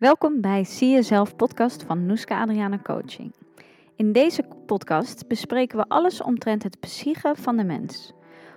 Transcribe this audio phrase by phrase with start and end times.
[0.00, 3.32] Welkom bij Zie Jezelf podcast van Noeska Adriana Coaching.
[3.96, 8.12] In deze podcast bespreken we alles omtrent het psyche van de mens.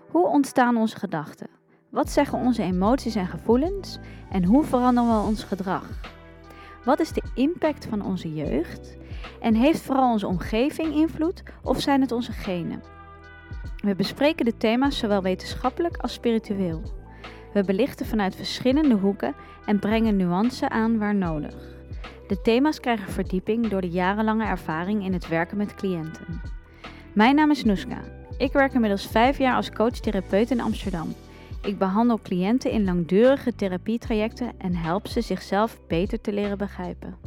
[0.09, 1.47] Hoe ontstaan onze gedachten?
[1.89, 3.99] Wat zeggen onze emoties en gevoelens?
[4.31, 5.89] En hoe veranderen we ons gedrag?
[6.85, 8.97] Wat is de impact van onze jeugd?
[9.41, 12.83] En heeft vooral onze omgeving invloed of zijn het onze genen?
[13.77, 17.02] We bespreken de thema's zowel wetenschappelijk als spiritueel.
[17.53, 19.35] We belichten vanuit verschillende hoeken
[19.65, 21.55] en brengen nuance aan waar nodig.
[22.27, 26.41] De thema's krijgen verdieping door de jarenlange ervaring in het werken met cliënten.
[27.13, 28.01] Mijn naam is Noeska.
[28.37, 31.13] Ik werk inmiddels vijf jaar als coach-therapeut in Amsterdam.
[31.61, 37.17] Ik behandel cliënten in langdurige therapietrajecten en help ze zichzelf beter te leren begrijpen.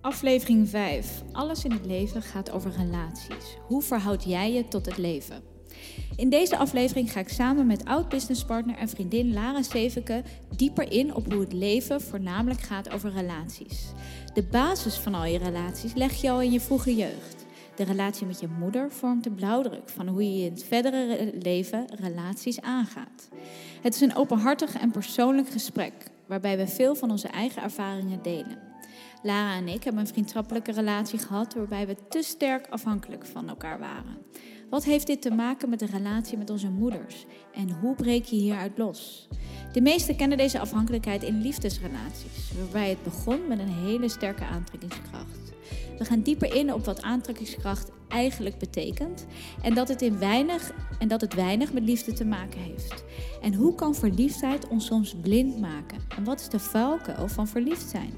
[0.00, 1.22] Aflevering 5.
[1.32, 3.58] Alles in het leven gaat over relaties.
[3.66, 5.49] Hoe verhoud jij je tot het leven?
[6.16, 10.22] In deze aflevering ga ik samen met oud-businesspartner en vriendin Lara Seveke
[10.56, 13.92] dieper in op hoe het leven voornamelijk gaat over relaties.
[14.34, 17.46] De basis van al je relaties leg je al in je vroege jeugd.
[17.76, 21.86] De relatie met je moeder vormt de blauwdruk van hoe je in het verdere leven
[22.00, 23.28] relaties aangaat.
[23.82, 25.92] Het is een openhartig en persoonlijk gesprek
[26.26, 28.58] waarbij we veel van onze eigen ervaringen delen.
[29.22, 33.78] Lara en ik hebben een vriendschappelijke relatie gehad waarbij we te sterk afhankelijk van elkaar
[33.78, 34.18] waren.
[34.70, 37.26] Wat heeft dit te maken met de relatie met onze moeders?
[37.54, 39.28] En hoe breek je hieruit los?
[39.72, 45.52] De meesten kennen deze afhankelijkheid in liefdesrelaties, waarbij het begon met een hele sterke aantrekkingskracht.
[45.98, 49.26] We gaan dieper in op wat aantrekkingskracht eigenlijk betekent
[49.62, 53.04] en dat het, in weinig, en dat het weinig met liefde te maken heeft.
[53.40, 55.98] En hoe kan verliefdheid ons soms blind maken?
[56.16, 58.12] En wat is de valkuil van verliefd zijn?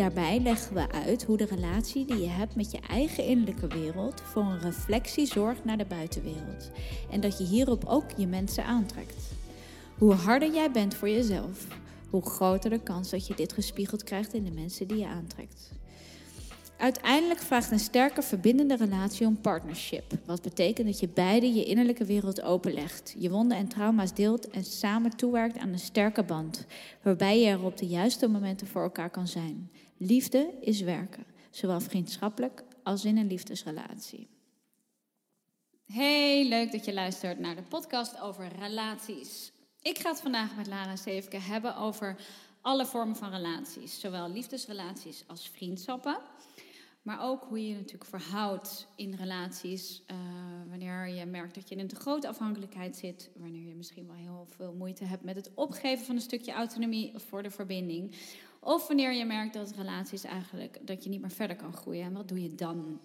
[0.00, 4.20] Daarbij leggen we uit hoe de relatie die je hebt met je eigen innerlijke wereld
[4.20, 6.70] voor een reflectie zorgt naar de buitenwereld.
[7.10, 9.32] En dat je hierop ook je mensen aantrekt.
[9.98, 11.66] Hoe harder jij bent voor jezelf,
[12.10, 15.70] hoe groter de kans dat je dit gespiegeld krijgt in de mensen die je aantrekt.
[16.76, 20.12] Uiteindelijk vraagt een sterke verbindende relatie om partnership.
[20.24, 24.64] Wat betekent dat je beide je innerlijke wereld openlegt, je wonden en trauma's deelt en
[24.64, 26.66] samen toewerkt aan een sterke band,
[27.02, 29.70] waarbij je er op de juiste momenten voor elkaar kan zijn.
[30.02, 34.28] Liefde is werken, zowel vriendschappelijk als in een liefdesrelatie.
[35.84, 39.52] Hey, leuk dat je luistert naar de podcast over relaties.
[39.82, 42.16] Ik ga het vandaag met Lara Sevke hebben over
[42.60, 46.18] alle vormen van relaties, zowel liefdesrelaties als vriendschappen.
[47.02, 50.02] Maar ook hoe je je natuurlijk verhoudt in relaties.
[50.10, 50.16] Uh,
[50.68, 53.30] wanneer je merkt dat je in een te grote afhankelijkheid zit.
[53.36, 57.12] Wanneer je misschien wel heel veel moeite hebt met het opgeven van een stukje autonomie
[57.18, 58.14] voor de verbinding.
[58.60, 62.04] Of wanneer je merkt dat relaties eigenlijk dat je niet meer verder kan groeien.
[62.04, 63.00] En wat doe je dan?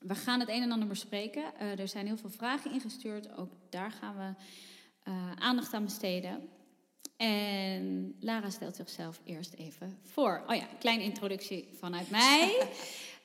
[0.00, 1.44] We gaan het een en ander bespreken.
[1.62, 3.36] Uh, er zijn heel veel vragen ingestuurd.
[3.36, 4.42] Ook daar gaan we
[5.10, 6.48] uh, aandacht aan besteden.
[7.16, 10.44] En Lara stelt zichzelf eerst even voor.
[10.46, 12.56] Oh ja, kleine introductie vanuit mij.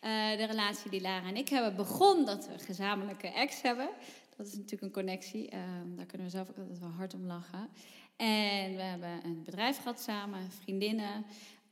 [0.03, 3.89] Uh, de relatie die Lara en ik hebben begon dat we gezamenlijke ex hebben.
[4.37, 5.51] Dat is natuurlijk een connectie.
[5.53, 5.59] Uh,
[5.95, 7.69] daar kunnen we zelf ook altijd wel hard om lachen.
[8.15, 11.25] En we hebben een bedrijf gehad samen, vriendinnen.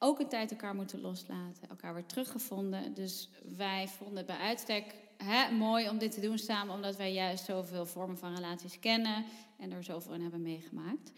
[0.06, 2.94] Ook een tijd elkaar moeten loslaten, elkaar weer teruggevonden.
[2.94, 7.14] Dus wij vonden het bij uitstek hè, mooi om dit te doen samen, omdat wij
[7.14, 9.25] juist zoveel vormen van relaties kennen
[9.59, 11.12] en er zoveel in hebben meegemaakt.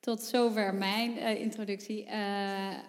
[0.00, 2.04] Tot zover mijn uh, introductie.
[2.04, 2.10] Uh,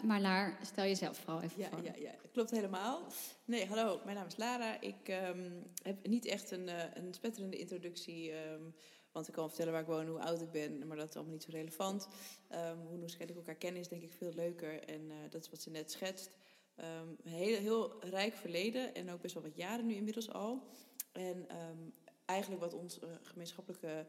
[0.03, 1.83] maar Laar, stel jezelf vooral even ja, voor.
[1.83, 3.01] Ja, ja, klopt helemaal.
[3.45, 4.81] Nee, hallo, mijn naam is Lara.
[4.81, 8.31] Ik um, heb niet echt een, uh, een spetterende introductie.
[8.33, 8.75] Um,
[9.11, 10.87] want ik kan vertellen waar ik woon, hoe oud ik ben.
[10.87, 12.07] Maar dat is allemaal niet zo relevant.
[12.51, 14.83] Um, hoe ik elkaar kennen is denk ik veel leuker.
[14.83, 16.37] En dat is wat ze net schetst.
[16.75, 18.95] een heel, heel rijk verleden.
[18.95, 20.63] En ook best wel wat jaren nu inmiddels al.
[21.11, 21.47] En
[22.25, 24.05] eigenlijk wat ons gemeenschappelijke...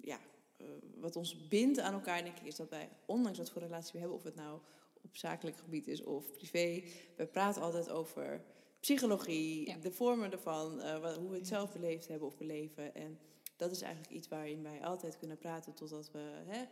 [0.00, 0.18] ja,
[0.62, 0.68] uh,
[1.00, 3.98] wat ons bindt aan elkaar, denk ik, is dat wij, ondanks wat voor relatie we
[3.98, 4.60] hebben, of het nou
[5.02, 6.82] op zakelijk gebied is of privé,
[7.16, 8.44] we praten altijd over
[8.80, 9.76] psychologie, ja.
[9.76, 12.94] de vormen ervan, uh, wat, hoe we het zelf beleefd hebben of beleven.
[12.94, 13.18] En
[13.62, 16.64] dat is eigenlijk iets waarin wij altijd kunnen praten totdat we hè,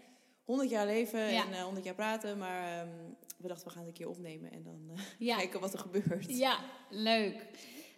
[0.44, 1.44] 100 jaar leven ja.
[1.46, 2.38] en uh, 100 jaar praten.
[2.38, 5.36] Maar um, we dachten, we gaan het een keer opnemen en dan ja.
[5.42, 6.36] kijken wat er gebeurt.
[6.36, 6.58] Ja,
[6.90, 7.34] leuk.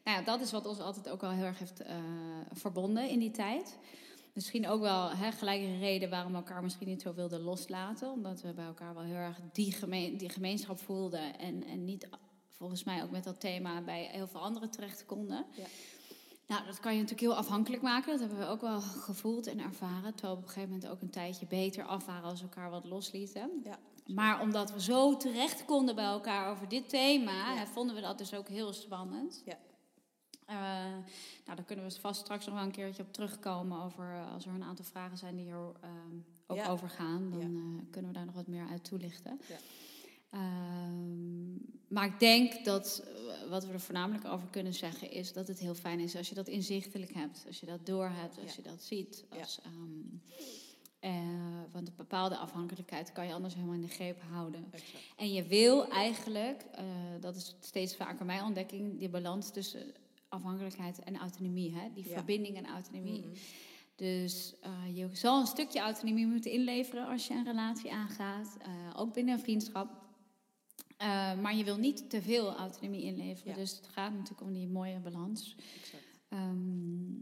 [0.04, 1.82] Nou ja, dat is wat ons altijd ook wel heel erg heeft
[2.52, 3.78] verbonden in die tijd.
[4.32, 8.10] Misschien ook wel hè, gelijk een reden waarom we elkaar misschien niet zo wilden loslaten.
[8.10, 11.38] Omdat we bij elkaar wel heel erg die, gemeen, die gemeenschap voelden.
[11.38, 12.08] En, en niet
[12.48, 15.46] volgens mij ook met dat thema bij heel veel anderen terecht konden.
[15.52, 15.66] Ja.
[16.46, 18.10] Nou, dat kan je natuurlijk heel afhankelijk maken.
[18.10, 20.14] Dat hebben we ook wel gevoeld en ervaren.
[20.14, 22.70] Terwijl we op een gegeven moment ook een tijdje beter af waren als we elkaar
[22.70, 23.50] wat loslieten.
[23.64, 23.78] Ja.
[24.06, 27.66] Maar omdat we zo terecht konden bij elkaar over dit thema, ja.
[27.66, 29.42] vonden we dat dus ook heel spannend.
[29.44, 29.58] Ja.
[30.48, 30.56] Uh,
[31.44, 34.46] nou, daar kunnen we vast straks nog wel een keertje op terugkomen over uh, als
[34.46, 35.90] er een aantal vragen zijn die er uh,
[36.46, 39.40] ook over gaan, dan eh, kunnen we daar nog wat meer uit toelichten.
[39.48, 39.56] Ja.
[40.32, 41.52] Ehm,
[41.88, 45.58] maar ik denk dat eh, wat we er voornamelijk over kunnen zeggen is dat het
[45.58, 48.62] heel fijn is als je dat inzichtelijk hebt, als je dat doorhebt, als Ja.
[48.62, 49.24] je dat ziet.
[49.30, 49.38] Ja.
[49.38, 50.00] Als, ehm,
[51.00, 51.12] eh,
[51.72, 54.64] want een bepaalde afhankelijkheid kan je anders helemaal in de greep houden.
[54.70, 54.92] Exact.
[55.16, 56.84] En je wil eigenlijk, eh,
[57.20, 59.92] dat is steeds vaker mijn ontdekking, die balans tussen
[60.28, 61.74] afhankelijkheid en autonomie.
[61.74, 61.88] Hè?
[61.94, 62.14] Die Ja.
[62.14, 63.20] verbinding en autonomie.
[63.20, 63.36] Mhm.
[63.96, 64.54] Dus
[64.94, 68.56] je zal een stukje autonomie moeten inleveren als je een relatie aangaat.
[68.96, 70.01] ook binnen een vriendschap.
[71.02, 73.52] Eh, maar je wil niet te veel autonomie inleveren.
[73.52, 73.58] Ja.
[73.58, 75.56] Dus het gaat natuurlijk om die mooie balans.
[75.80, 76.02] Exact.
[76.28, 77.14] Ehm,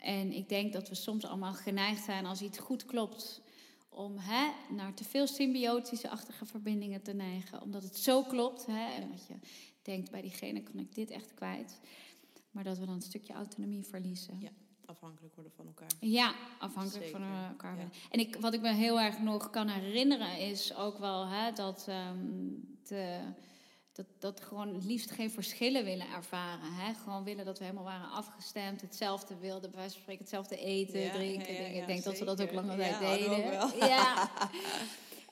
[0.00, 3.40] en ik denk dat we soms allemaal geneigd zijn als iets goed klopt.
[3.88, 7.62] Om hè, naar te veel symbiotische-achtige verbindingen te neigen.
[7.62, 8.66] Omdat het zo klopt.
[8.66, 9.34] Hè, en dat je
[9.82, 11.80] denkt, bij diegene kan ik dit echt kwijt.
[12.50, 14.40] Maar dat we dan een stukje autonomie verliezen.
[14.40, 14.50] Ja.
[14.86, 15.88] Afhankelijk worden van elkaar.
[16.00, 17.78] Ja, afhankelijk van Zeker, elkaar.
[17.78, 17.88] ja.
[18.10, 21.84] En ik, wat ik me heel erg nog kan herinneren is ook wel hè, dat,
[22.88, 23.18] de,
[23.92, 26.72] dat, dat gewoon het liefst geen verschillen willen ervaren.
[26.74, 26.94] Hè?
[26.94, 31.00] Gewoon willen dat we helemaal waren afgestemd, hetzelfde wilden, bij wijze van spreken hetzelfde eten,
[31.00, 31.54] Ja, drinken.
[31.54, 33.30] ja, ik denk dat we dat ook lange tijd deden.
[33.36, 33.88] ook wel.
[33.88, 34.30] Ja.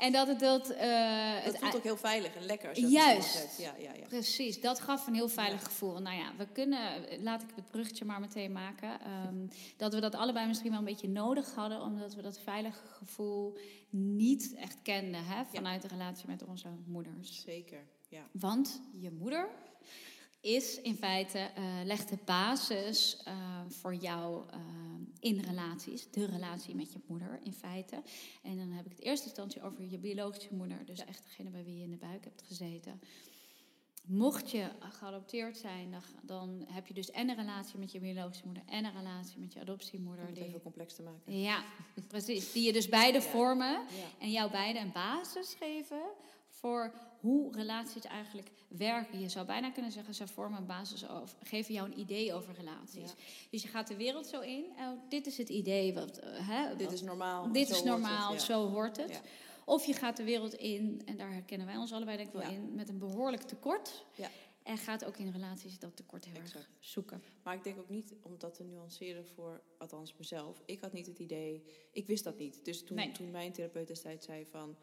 [0.03, 0.71] En dat het dat.
[0.71, 3.59] eh, Het het voelt ook heel veilig en lekker als je dat Juist.
[3.59, 4.07] Ja, ja, ja.
[4.09, 6.01] Precies, dat gaf een heel veilig gevoel.
[6.01, 6.81] Nou ja, we kunnen,
[7.23, 9.47] laat ik het bruggetje maar meteen maken, ehm,
[9.77, 13.59] dat we dat allebei misschien wel een beetje nodig hadden, omdat we dat veilige gevoel
[13.91, 17.43] niet echt kenden hè, vanuit de relatie met onze moeders.
[17.43, 17.87] Zeker.
[18.09, 18.29] Ja.
[18.33, 19.49] Want je moeder
[20.43, 24.59] is in feite, eh, legt de basis eh, voor jou eh,
[25.21, 28.03] in relaties, de relatie met je moeder in feite.
[28.43, 31.65] En dan heb ik het eerste instantie over je biologische moeder, dus echt degene bij
[31.65, 33.01] wie je in de buik hebt gezeten.
[34.07, 38.45] Mocht je geadopteerd zijn, dan, dan heb je dus en een relatie met je biologische
[38.47, 40.21] moeder en een relatie met je adoptiemoeder.
[40.21, 41.41] Om het Die, even complex te maken.
[41.41, 41.65] ja,
[42.09, 42.53] precies.
[42.53, 43.25] Die je dus beide Ja.
[43.25, 43.87] vormen Ja.
[44.19, 46.03] en jou beide een basis geven
[46.63, 49.21] voor hoe relaties eigenlijk werken.
[49.21, 52.55] Je zou bijna kunnen zeggen, ze vormen een basis over, geven jou een idee over
[52.55, 53.11] relaties.
[53.11, 53.25] Ja.
[53.51, 54.65] Dus je gaat de wereld zo in.
[54.79, 55.95] Oh, dit is het idee.
[55.95, 57.53] Wat, eh, hè, Dit is normaal.
[57.53, 58.39] dit is hoort het, normaal, ja.
[58.39, 59.11] zo hoort het.
[59.11, 59.21] Ja.
[59.65, 62.51] Of je gaat de wereld in, en daar herkennen wij ons allebei denk ik wel
[62.51, 64.05] in, met een behoorlijk tekort.
[64.15, 64.31] Ja.
[64.63, 66.55] En gaat ook in relaties dat tekort heel Exact.
[66.55, 67.23] erg zoeken.
[67.43, 70.63] Maar ik denk ook niet om dat te nuanceren voor, althans mezelf.
[70.65, 71.63] Ik had niet het idee,
[71.93, 72.65] ik wist dat niet.
[72.65, 73.13] Dus toen, Nee.
[73.13, 74.77] toen mijn therapeut destijds zei van,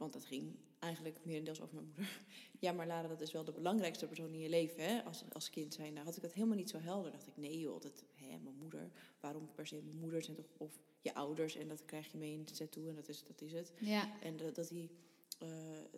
[0.00, 2.20] want dat ging eigenlijk merendeels over mijn moeder.
[2.58, 5.02] Ja, maar Lara, dat is wel de belangrijkste persoon in je leven, hè?
[5.04, 5.92] Als, als kind zijn.
[5.92, 7.10] Nou had ik dat helemaal niet zo helder.
[7.12, 8.90] dacht ik, nee joh, dat, hè, mijn moeder.
[9.20, 10.22] Waarom per se mijn moeder?
[10.22, 12.94] Zijn toch, of je ouders en dat krijg je mee in de zet toe en
[12.94, 13.72] dat is, dat is het.
[13.78, 14.90] Ja, En dat, dat, die,
[15.38, 15.48] eh,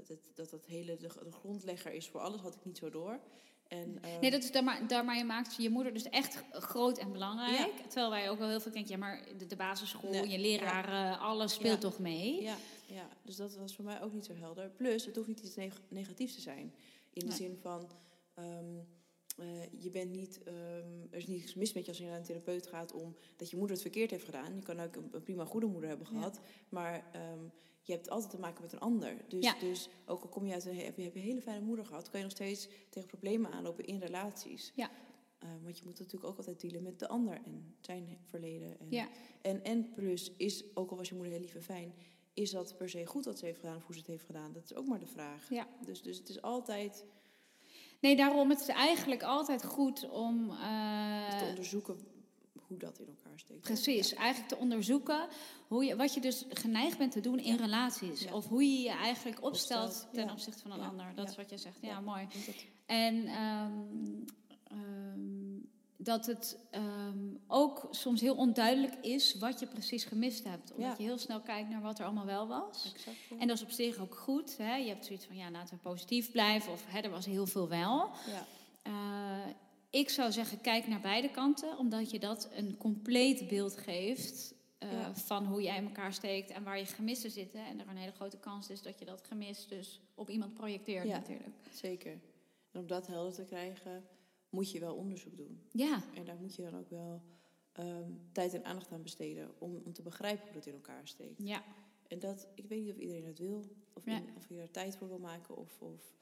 [0.06, 3.20] dat, dat dat hele de, de grondlegger is voor alles, had ik niet zo door.
[3.69, 7.72] En, ehm, Nee, dat is daarmee, daarmee maakt je moeder dus echt groot en belangrijk.
[7.76, 11.52] Terwijl wij ook wel heel veel denken, ja, maar de, de basisschool, je leraren, alles
[11.54, 11.88] speelt Ja.
[11.88, 12.49] toch mee?
[12.93, 14.71] Ja, dus dat was voor mij ook niet zo helder.
[14.71, 16.75] Plus, het hoeft niet iets neg- negatiefs te zijn.
[17.12, 17.37] In de Nee.
[17.37, 17.91] zin van,
[18.35, 18.79] ehm,
[19.37, 22.23] eh, je bent niet, ehm, er is niets mis met je als je naar een
[22.25, 24.55] therapeut gaat om dat je moeder het verkeerd heeft gedaan.
[24.56, 26.12] Je kan ook een, een prima goede moeder hebben Ja.
[26.17, 27.44] gehad, maar ehm,
[27.83, 29.17] je hebt altijd te maken met een ander.
[29.29, 29.59] Dus, Ja.
[29.59, 31.87] dus ook al kom je uit een, heb je heb je een hele fijne moeder
[31.87, 34.73] gehad, kan je nog steeds tegen problemen aanlopen in relaties.
[34.75, 34.91] Ja.
[35.62, 38.79] Want je moet natuurlijk ook altijd dealen met de ander en zijn verleden.
[38.81, 39.09] En, Ja.
[39.43, 41.93] en, en plus is, ook al was je moeder heel lief en fijn,
[42.34, 44.52] is dat per se goed wat ze heeft gedaan of hoe ze het heeft gedaan?
[44.52, 45.49] Dat is ook maar de vraag.
[45.50, 45.67] Ja.
[45.84, 47.04] Dus, dus het is altijd
[48.00, 50.50] Nee, daarom, het is eigenlijk altijd goed om...
[50.50, 51.99] eh, te onderzoeken
[52.66, 53.61] hoe dat in elkaar steekt.
[53.61, 54.16] Precies, Ja.
[54.16, 55.28] eigenlijk te onderzoeken
[55.68, 57.61] hoe je, wat je dus geneigd bent te doen in Ja.
[57.61, 58.23] relaties.
[58.23, 58.35] Ja.
[58.35, 61.12] Of hoe je je eigenlijk opstelt, Opstelt, ten opzichte van een ander.
[61.14, 61.78] Dat is wat je zegt.
[61.80, 62.26] Ja, mooi.
[62.87, 64.25] En ehm,
[66.02, 70.73] dat het ehm, ook soms heel onduidelijk is wat je precies gemist hebt.
[70.73, 70.94] Omdat Ja.
[70.99, 72.92] je heel snel kijkt naar wat er allemaal wel was.
[72.94, 73.37] exact, ja.
[73.38, 74.56] En dat is op zich ook goed.
[74.56, 74.76] Hè?
[74.76, 76.73] Je hebt zoiets van, ja, laten we positief blijven.
[76.73, 78.11] Of hè, er was heel veel wel.
[78.30, 78.47] ja.
[78.82, 79.47] Eh,
[79.90, 84.88] ik zou zeggen, kijk naar beide kanten, omdat je dat een compleet beeld geeft eh,
[85.12, 87.66] van hoe jij in elkaar steekt en waar je gemissen zitten.
[87.66, 91.06] En er een hele grote kans is dat je dat gemis dus op iemand projecteert
[91.09, 91.16] Ja.
[91.18, 91.49] natuurlijk.
[91.75, 92.12] Zeker.
[92.73, 94.04] En om dat helder te krijgen,
[94.52, 95.61] moet je wel onderzoek doen.
[95.71, 97.23] Ja, En daar moet je dan ook wel
[97.73, 101.42] ehm, tijd en aandacht aan besteden om, om te begrijpen hoe het in elkaar steekt.
[101.42, 101.64] ja,
[102.09, 104.16] En dat, ik weet niet of iedereen dat wil, of, Ja.
[104.16, 106.14] in- of je er tijd voor wil maken, of, of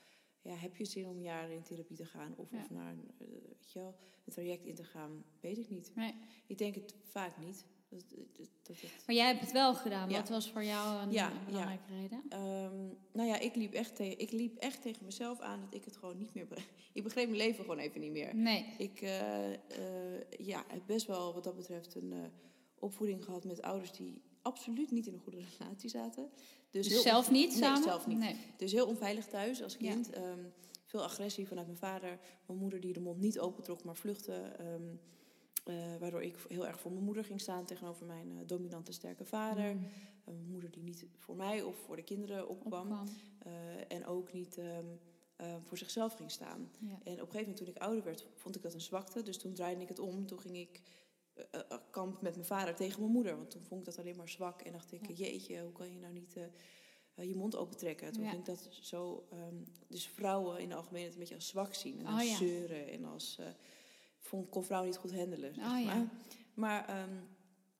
[0.42, 2.58] ja, heb je zin om jaren in therapie te gaan, of, Ja.
[2.60, 3.94] of naar een, eh, weet je wel,
[4.24, 5.92] een traject in te gaan, weet ik niet.
[5.94, 6.14] nee.
[6.46, 7.64] Ik denk het vaak niet.
[7.90, 8.04] Dat,
[8.62, 10.10] dat, Maar jij hebt het wel gedaan.
[10.10, 10.18] Ja.
[10.18, 11.44] Wat was voor jou een, Ja, een ja.
[11.44, 12.22] belangrijke reden?
[12.28, 12.76] Ehm,
[13.12, 15.96] nou ja, ik liep, echt tegen, ik liep echt tegen mezelf aan dat ik het
[15.96, 16.46] gewoon niet meer...
[16.46, 16.56] be-
[16.92, 18.34] Ik begreep mijn leven gewoon even niet meer.
[18.34, 18.74] Nee.
[18.78, 19.58] Ik eh, eh,
[20.38, 22.18] ja, heb best wel wat dat betreft een eh,
[22.78, 26.30] opvoeding gehad met ouders die absoluut niet in een goede relatie zaten.
[26.70, 27.82] Dus, heel zelf niet Nee, samen?
[27.82, 28.18] zelf niet.
[28.18, 28.36] Nee.
[28.56, 30.10] Dus heel onveilig thuis als kind.
[30.10, 30.38] Ehm,
[30.84, 32.18] veel agressie vanuit mijn vader.
[32.46, 34.32] Mijn moeder die de mond niet opentrok, maar vluchtte.
[34.32, 34.82] Ehm,
[35.64, 39.24] eh, waardoor ik heel erg voor mijn moeder ging staan tegenover mijn eh, dominante sterke
[39.24, 39.74] vader.
[39.74, 39.86] Mm.
[40.24, 42.80] Een moeder die niet voor mij of voor de kinderen opkwam.
[42.80, 43.08] Opkwam.
[43.38, 43.52] Eh,
[43.96, 44.84] en ook niet ehm,
[45.36, 46.70] eh, voor zichzelf ging staan.
[46.78, 46.88] Ja.
[46.88, 49.22] En op een gegeven moment toen ik ouder werd, vond ik dat een zwakte.
[49.22, 50.26] Dus toen draaide ik het om.
[50.26, 50.80] Toen ging ik
[51.90, 53.36] kamp met mijn vader tegen mijn moeder.
[53.36, 54.60] Want toen vond ik dat alleen maar zwak.
[54.60, 55.14] En dacht ik, Ja.
[55.14, 56.36] jeetje, hoe kan je nou niet
[57.14, 58.12] je mond opentrekken?
[58.12, 58.28] Toen Ja.
[58.28, 59.26] ging ik dat zo...
[59.30, 59.54] ehm,
[59.88, 61.98] dus vrouwen in de algemeenheid een beetje als zwak zien.
[61.98, 62.88] En Oh, als zeuren.
[62.90, 63.38] En als...
[64.20, 65.54] vond, kon vrouwen niet goed handelen.
[65.54, 65.84] zeg Oh, ja.
[65.94, 66.08] maar.
[66.54, 67.14] Maar ehm,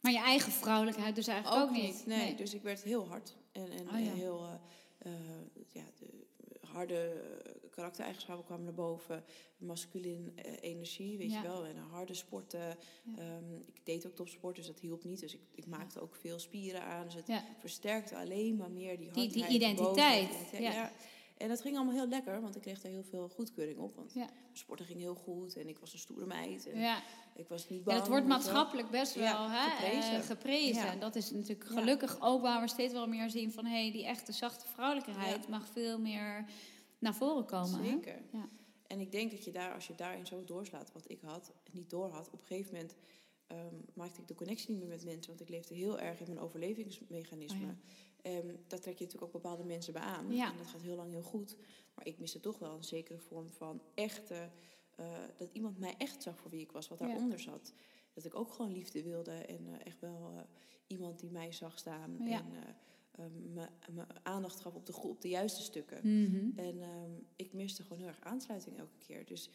[0.01, 2.07] Maar je eigen vrouwelijkheid dus eigenlijk ook, ook niet.
[2.07, 2.35] Nee.
[2.35, 3.37] Dus ik werd heel hard.
[3.53, 4.47] En, en Oh, heel
[4.99, 5.21] eh, eh,
[5.69, 6.27] ja, de
[6.67, 6.97] harde
[7.45, 9.25] eh, karaktereigenschappen kwamen naar boven.
[9.59, 11.43] Masculin eh, energie, weet Ja.
[11.43, 11.65] je wel.
[11.65, 12.61] En harde sporten.
[12.61, 12.77] Ja.
[13.19, 15.21] Ehm, ik deed ook topsport, dus dat hielp niet.
[15.21, 17.05] Dus ik, ik maakte ook veel spieren aan.
[17.05, 20.93] Dus het versterkte alleen maar meer die Die- die hardheid, identiteit, boosheid, ja.
[21.41, 23.95] En dat ging allemaal heel lekker, want ik kreeg daar heel veel goedkeuring op.
[23.95, 24.29] Want Ja.
[24.53, 26.67] sporten ging heel goed en ik was een stoere meid.
[26.69, 27.03] En Ja.
[27.35, 27.99] ik was niet bang.
[27.99, 28.37] dat wordt wel.
[28.37, 30.15] maatschappelijk best wel Ja, hè, geprezen.
[30.15, 30.87] eh, geprezen.
[30.89, 33.65] En dat is natuurlijk gelukkig ook waar we steeds wel meer zien van...
[33.65, 36.45] hé, hey, die echte zachte vrouwelijkheid mag veel meer
[36.99, 37.85] naar voren komen.
[37.85, 38.23] Zeker.
[38.33, 38.49] Ja.
[38.87, 41.91] En ik denk dat je daar, als je daarin zo doorslaat, wat ik had, niet
[41.91, 42.97] door had, op een gegeven moment
[43.47, 46.27] ehm, maakte ik de connectie niet meer met mensen, want ik leefde heel erg in
[46.27, 47.65] mijn overlevingsmechanisme.
[47.67, 47.71] Oh
[48.23, 50.33] Ehm, daar trek je natuurlijk ook bepaalde mensen bij aan.
[50.33, 50.51] Ja.
[50.53, 51.57] En dat gaat heel lang heel goed.
[51.95, 54.51] Maar ik miste toch wel een zekere vorm van echte,
[54.97, 57.07] eh, dat iemand mij echt zag voor wie ik was, wat Ja.
[57.07, 57.73] daaronder zat.
[58.15, 60.41] Dat ik ook gewoon liefde wilde en eh, echt wel eh,
[60.87, 62.39] iemand die mij zag staan Ja.
[62.45, 63.31] en eh, eh,
[63.93, 65.99] me, aandacht gaf op de, op de juiste stukken.
[66.23, 66.59] Mhm.
[66.59, 69.27] En ehm, ik miste gewoon heel erg aansluiting elke keer.
[69.27, 69.51] Dus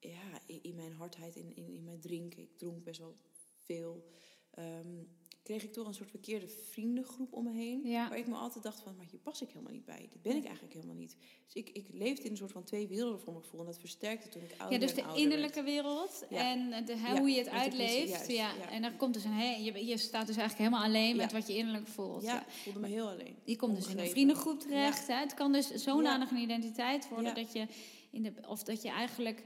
[0.00, 3.14] ja, in, in mijn hardheid, in, in, in mijn drinken, ik dronk best wel
[3.56, 4.04] veel,
[4.50, 5.02] ehm,
[5.46, 7.80] kreeg ik toch een soort verkeerde vriendengroep om me heen.
[7.84, 8.08] Ja.
[8.08, 10.08] Waar ik me altijd dacht van, maar hier pas ik helemaal niet bij.
[10.10, 11.16] Dit ben ik eigenlijk helemaal niet.
[11.44, 13.60] Dus ik, ik leefde in een soort van twee werelden voor mijn gevoel.
[13.60, 16.50] En dat versterkte toen ik ouder Ja, dus de innerlijke wereld Ja.
[16.50, 18.08] en de, Ja, hoe je het uitleeft.
[18.08, 18.50] juist, ja.
[18.70, 21.46] En dan komt dus een, hè, je, je staat dus eigenlijk helemaal alleen met wat
[21.46, 22.22] je innerlijk voelt.
[22.22, 23.36] Ja, ik voelde me heel alleen.
[23.44, 25.06] Je komt dus in een vriendengroep terecht.
[25.06, 25.14] Hè?
[25.14, 26.36] Het kan dus zodanig Ja.
[26.36, 27.66] een identiteit worden dat je
[28.10, 29.42] in de, of dat je eigenlijk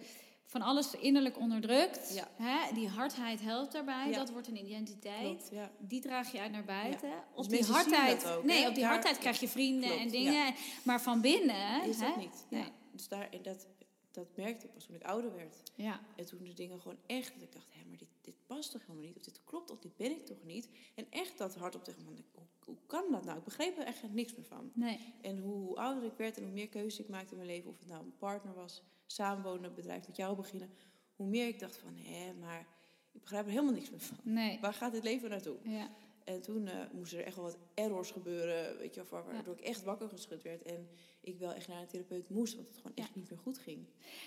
[0.51, 2.15] van alles innerlijk onderdrukt.
[2.15, 2.29] Ja.
[2.37, 2.75] Hè?
[2.75, 4.09] Die hardheid helpt daarbij.
[4.09, 4.17] Ja.
[4.17, 5.23] Dat wordt een identiteit.
[5.23, 5.71] Klopt, ja.
[5.79, 7.11] Die draag je uit naar buiten.
[7.35, 8.27] Op die hardheid.
[8.27, 10.55] ook, nee, op die hardheid krijg je vrienden Klopt, en dingen.
[10.83, 11.85] Maar van binnen.
[11.85, 12.07] Is hè?
[12.07, 12.45] dat niet.
[12.49, 12.65] Nee.
[12.93, 13.67] Dus daar, en dat,
[14.11, 15.63] dat merkte ik pas toen ik ouder werd.
[15.75, 16.01] Ja.
[16.17, 18.81] En toen de dingen gewoon echt, dat ik dacht, hé, maar dit, dit past toch
[18.81, 19.17] helemaal niet?
[19.17, 20.69] Of dit klopt, of dit ben ik toch niet?
[20.95, 23.39] En echt dat hardop tegen me, hoe, hoe kan dat nou?
[23.39, 24.71] Ik begreep er echt niks meer van.
[24.75, 24.99] Nee.
[25.21, 27.79] En hoe ouder ik werd en hoe meer keuzes ik maakte in mijn leven, of
[27.79, 30.71] het nou een partner was, samenwonen, een bedrijf met jou beginnen,
[31.17, 32.67] hoe meer ik dacht van, hé, maar
[33.13, 34.19] ik begrijp er helemaal niks meer van.
[34.23, 34.61] Nee.
[34.61, 35.57] Waar gaat dit leven naartoe?
[35.63, 35.91] Ja.
[36.25, 39.61] En toen eh, moesten er echt wel wat errors gebeuren, weet je, wel, waardoor ik
[39.61, 40.63] echt wakker geschud werd.
[40.63, 40.89] En
[41.21, 43.87] ik wel echt naar een therapeut moest, want het gewoon echt niet meer goed ging.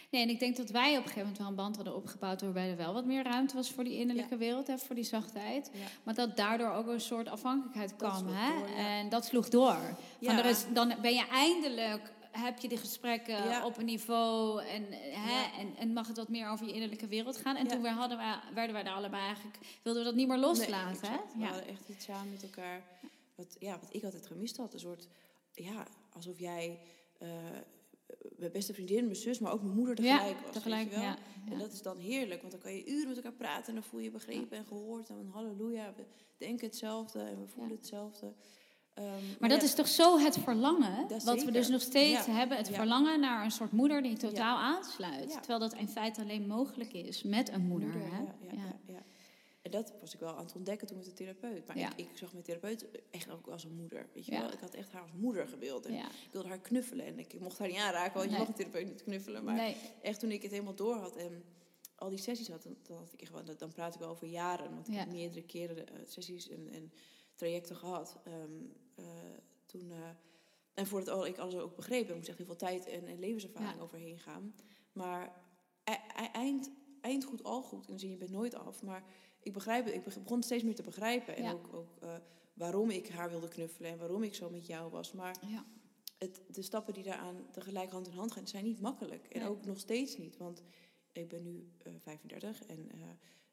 [0.10, 2.42] Nee, en ik denk dat wij op een gegeven moment wel een band hadden opgebouwd
[2.42, 5.72] waarbij er wel wat meer ruimte was voor die innerlijke wereld, hè, voor die zachtheid.
[6.04, 8.28] Maar dat daardoor ook een soort afhankelijkheid Dat kwam.
[8.28, 8.60] Hè?
[8.60, 8.68] door.
[8.68, 9.98] En dat sloeg door.
[10.22, 13.66] Van er is, dan ben je eindelijk, heb je die gesprekken Ja.
[13.66, 15.58] op een niveau en, hè, Ja.
[15.60, 17.56] en, en mag het wat meer over je innerlijke wereld gaan.
[17.56, 17.70] En Ja.
[17.72, 21.02] toen weer hadden wij, werden wij daar allebei eigenlijk, wilden we dat niet meer loslaten.
[21.10, 21.26] Nee, hè?
[21.34, 21.46] We Ja.
[21.46, 22.84] hadden echt iets samen met elkaar.
[23.36, 24.74] Wat, ja, wat ik altijd gemist had.
[24.74, 25.08] Een soort,
[25.52, 26.80] ja, alsof jij
[27.20, 27.28] eh,
[28.38, 30.54] mijn beste vriendin, mijn zus, maar ook mijn moeder tegelijk was.
[30.54, 31.10] tegelijk, weet je wel?
[31.10, 31.18] ja.
[31.52, 33.84] En dat is dan heerlijk, want dan kan je uren met elkaar praten en dan
[33.84, 35.10] voel je je begrepen en gehoord.
[35.10, 36.04] En halleluja, we
[36.38, 38.34] denken hetzelfde en we voelen hetzelfde.
[38.94, 39.08] Ehm,
[39.40, 42.32] Maar dat ja, is toch zo het verlangen, wat we dus nog steeds Ja.
[42.34, 42.58] hebben.
[42.58, 42.74] Het Ja.
[42.76, 45.32] verlangen naar een soort moeder die totaal aansluit.
[45.32, 47.94] Terwijl dat in feite alleen mogelijk is met een moeder.
[47.94, 48.00] hè?
[48.00, 48.76] Ja, ja, ja.
[48.94, 49.04] ja.
[49.62, 51.68] En dat was ik wel aan het ontdekken toen met de therapeut.
[51.68, 54.08] Maar ik, ik zag mijn therapeut echt ook als een moeder.
[54.14, 54.52] Weet je wel?
[54.52, 55.86] Ik had echt haar als moeder gebeeld.
[55.86, 55.94] En.
[55.94, 58.34] Ik wilde haar knuffelen en ik mocht haar niet aanraken, want Nee.
[58.34, 59.44] je mag een therapeut niet knuffelen.
[59.44, 59.76] Maar Nee.
[60.02, 61.44] echt toen ik het helemaal door had en
[61.96, 64.28] al die sessies had, dan, dan, had ik echt wel, dan praat ik wel over
[64.28, 64.74] jaren.
[64.74, 66.92] Want ik heb meerdere keren eh, sessies en, en
[67.36, 68.18] trajecten gehad.
[68.24, 68.52] Ehm,
[68.96, 69.06] eh,
[69.66, 69.98] toen, eh,
[70.74, 73.76] en voordat ik alles ook begreep, er moest echt heel veel tijd en, en levenservaring
[73.76, 73.82] Ja.
[73.82, 74.56] overheen gaan.
[74.94, 75.42] Maar
[75.84, 75.92] e-
[76.24, 76.72] e- eind,
[77.02, 77.88] eind goed, al goed.
[77.88, 78.82] In de zin, je bent nooit af.
[78.84, 79.04] Maar
[79.40, 81.36] ik, begrijp, het- ik beg- begon steeds meer te begrijpen.
[81.36, 81.52] En Ja.
[81.52, 82.16] ook, ook eh,
[82.54, 85.12] waarom ik haar wilde knuffelen en waarom ik zo met jou was.
[85.12, 85.66] Maar Ja.
[86.18, 89.26] het, de stappen die daaraan tegelijk hand in hand gaan, zijn niet makkelijk.
[89.28, 89.50] En Nee.
[89.50, 90.38] ook nog steeds niet.
[90.38, 90.64] Want
[91.12, 92.90] ik ben nu eh, 35 en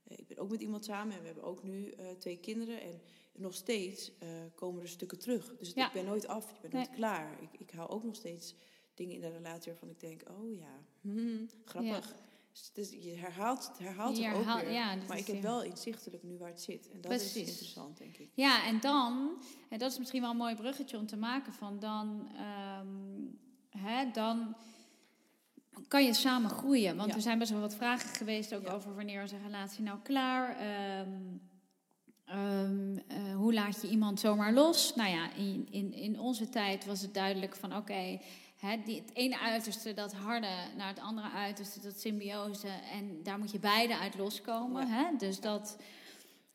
[0.05, 2.81] ik ben ook met iemand samen en we hebben ook nu eh, twee kinderen.
[2.83, 3.01] En
[3.33, 5.57] nog steeds eh, komen er stukken terug.
[5.59, 5.87] Dus Ja.
[5.87, 6.83] ik ben nooit af, je bent Nee.
[6.85, 7.43] nooit klaar.
[7.43, 8.55] Ik, ik hou ook nog steeds
[8.95, 12.15] dingen in de relatie waarvan ik denk, oh ja, hmm, grappig.
[12.53, 14.71] Dus, dus je herhaalt, het herhaalt Je het ook weer.
[14.73, 16.91] ja, maar ik heb wel inzichtelijk nu waar het zit.
[16.91, 17.43] En dat Precies.
[17.43, 18.31] is interessant, denk ik.
[18.35, 21.79] Ja, en dan, en dat is misschien wel een mooi bruggetje om te maken van
[21.79, 22.89] dan, ehm,
[23.85, 24.57] hè, dan
[25.89, 26.97] kan je samen groeien.
[26.97, 27.15] Want Ja.
[27.15, 28.73] er zijn best wel wat vragen geweest ook Ja.
[28.73, 30.57] over wanneer is een relatie nou klaar.
[30.57, 31.09] Ehm,
[32.25, 34.95] ehm, eh, hoe laat je iemand zomaar los?
[34.95, 38.19] Nou ja, in, in, in onze tijd was het duidelijk van oké,
[38.57, 42.69] het ene uiterste, dat harde, naar het andere uiterste, dat symbiose.
[42.93, 44.87] En daar moet je beide uit loskomen.
[44.87, 44.93] Ja.
[44.93, 45.17] Hè?
[45.17, 45.77] Dus dat,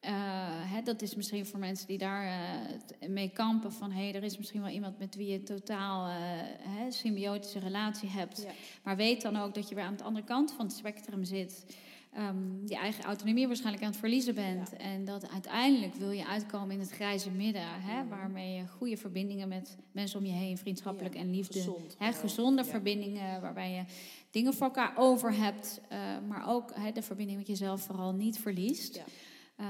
[0.05, 0.11] eh,
[0.73, 2.25] hè, dat is misschien voor mensen die daar
[2.99, 6.07] eh, mee kampen van hé, er is misschien wel iemand met wie je een totaal
[6.07, 6.15] eh,
[6.59, 8.41] hè, symbiotische relatie hebt.
[8.41, 8.51] Ja.
[8.83, 11.65] Maar weet dan ook dat je weer aan de andere kant van het spectrum zit.
[12.13, 14.69] ehm, je eigen autonomie waarschijnlijk aan het verliezen bent.
[14.71, 14.77] Ja.
[14.77, 17.61] En dat uiteindelijk wil je uitkomen in het grijze midden.
[17.65, 18.09] Hè, Mhm.
[18.09, 21.53] Waarmee je goede verbindingen met mensen om je heen, vriendschappelijk en liefde.
[21.59, 21.95] Gezond.
[21.99, 23.83] Hè, gezonde verbindingen waarbij je
[24.31, 25.81] dingen voor elkaar over hebt.
[26.27, 29.01] maar ook hè, de verbinding met jezelf vooral niet verliest.
[29.55, 29.69] Ehm,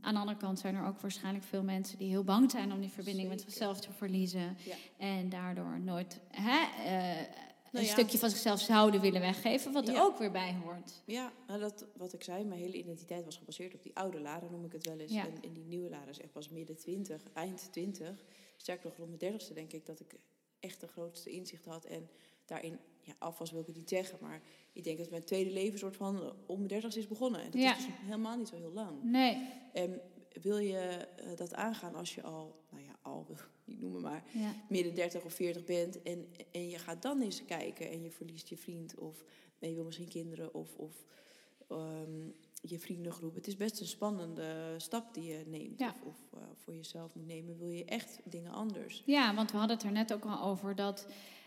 [0.00, 2.80] aan de andere kant zijn er ook waarschijnlijk veel mensen die heel bang zijn om
[2.80, 4.56] die verbinding met zichzelf te verliezen.
[4.64, 4.74] Ja.
[4.98, 7.92] En daardoor nooit hè, eh, een Nou ja.
[7.92, 10.00] stukje van zichzelf zouden willen weggeven, wat er Ja.
[10.02, 11.02] ook weer bij hoort.
[11.06, 14.46] Ja, nou dat, wat ik zei, mijn hele identiteit was gebaseerd op die oude Lara,
[14.50, 15.12] noem ik het wel eens.
[15.12, 18.24] En, en die nieuwe Lara is echt pas midden twintig, eind twintig.
[18.56, 20.14] Sterker nog, rond mijn dertigste denk ik dat ik
[20.60, 21.84] echt de grootste inzicht had.
[21.84, 22.08] En
[22.46, 24.40] daarin, ja, afwas wil ik het niet zeggen, maar
[24.72, 27.40] ik denk dat mijn tweede leven soort van om mijn dertigste is begonnen.
[27.40, 27.76] En dat Ja.
[27.76, 29.02] is dus helemaal niet zo heel lang.
[29.02, 30.00] Nee, En
[30.42, 34.00] wil je eh, dat aangaan als je al, nou ja, al, wil ik niet noemen
[34.00, 34.54] maar, ja.
[34.68, 38.48] midden 30 of 40 bent en, en je gaat dan eens kijken en je verliest
[38.48, 39.24] je vriend of
[39.58, 41.04] je wil misschien kinderen of, of
[41.68, 42.28] ehm,
[42.62, 43.34] je vriendengroep.
[43.34, 45.88] Het is best een spannende stap die je neemt Ja.
[45.88, 45.96] of,
[46.32, 47.58] of eh, voor jezelf moet nemen.
[47.58, 49.02] Wil je echt dingen anders?
[49.06, 51.06] ja, want we hadden het er net ook al over dat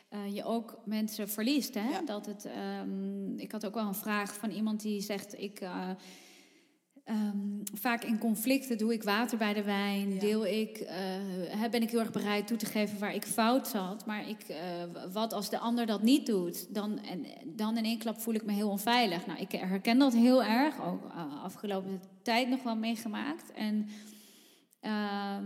[0.10, 1.74] eh, je ook mensen verliest.
[1.74, 1.90] Hè?
[1.90, 2.02] Ja.
[2.02, 5.60] Dat het, ehm, ik had ook wel een vraag van iemand die zegt: ik.
[5.60, 5.90] eh,
[7.04, 7.38] ehm,
[7.74, 10.20] vaak in conflicten doe ik water bij de wijn, Ja.
[10.20, 14.06] deel ik, eh, ben ik heel erg bereid toe te geven waar ik fout zat.
[14.06, 14.46] Maar ik,
[15.12, 18.46] wat als de ander dat niet doet, dan, en, dan in één klap voel ik
[18.46, 19.26] me heel onveilig.
[19.26, 21.04] Nou, ik herken dat heel erg, ook
[21.44, 23.52] afgelopen tijd nog wel meegemaakt.
[23.52, 23.88] En
[24.80, 25.46] ehm,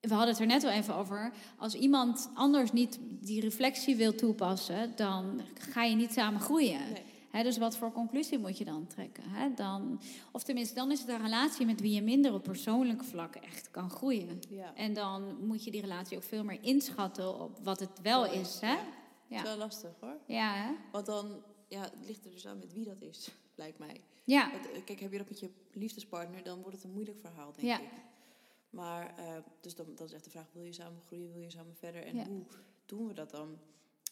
[0.00, 1.32] we hadden het er net al even over.
[1.56, 6.80] Als iemand anders niet die reflectie wil toepassen, dan ga je niet samen groeien.
[6.92, 7.42] Nee.
[7.42, 9.22] Dus wat voor conclusie moet je dan trekken?
[9.54, 10.00] Dan,
[10.32, 13.70] of tenminste, dan is het een relatie met wie je minder op persoonlijke vlakken echt
[13.70, 14.38] kan groeien.
[14.48, 14.74] Ja.
[14.74, 18.32] En dan moet je die relatie ook veel meer inschatten op wat het wel Ja,
[18.32, 18.60] is.
[18.60, 18.72] Hè?
[18.72, 18.78] ja.
[19.26, 20.16] Het is wel lastig hoor.
[20.26, 20.70] ja, hè?
[20.92, 24.00] Want dan ja, het ligt er dus aan met wie dat is, lijkt mij.
[24.24, 24.50] ja.
[24.50, 27.52] Want, eh, kijk, heb je dat met je liefdespartner, dan wordt het een moeilijk verhaal,
[27.52, 27.78] denk Ja.
[27.80, 27.88] ik.
[28.70, 31.74] Maar, eh, dus dan, is echt de vraag, wil je samen groeien, wil je samen
[31.76, 32.02] verder?
[32.04, 32.26] En Ja.
[32.26, 32.44] hoe
[32.86, 33.58] doen we dat dan?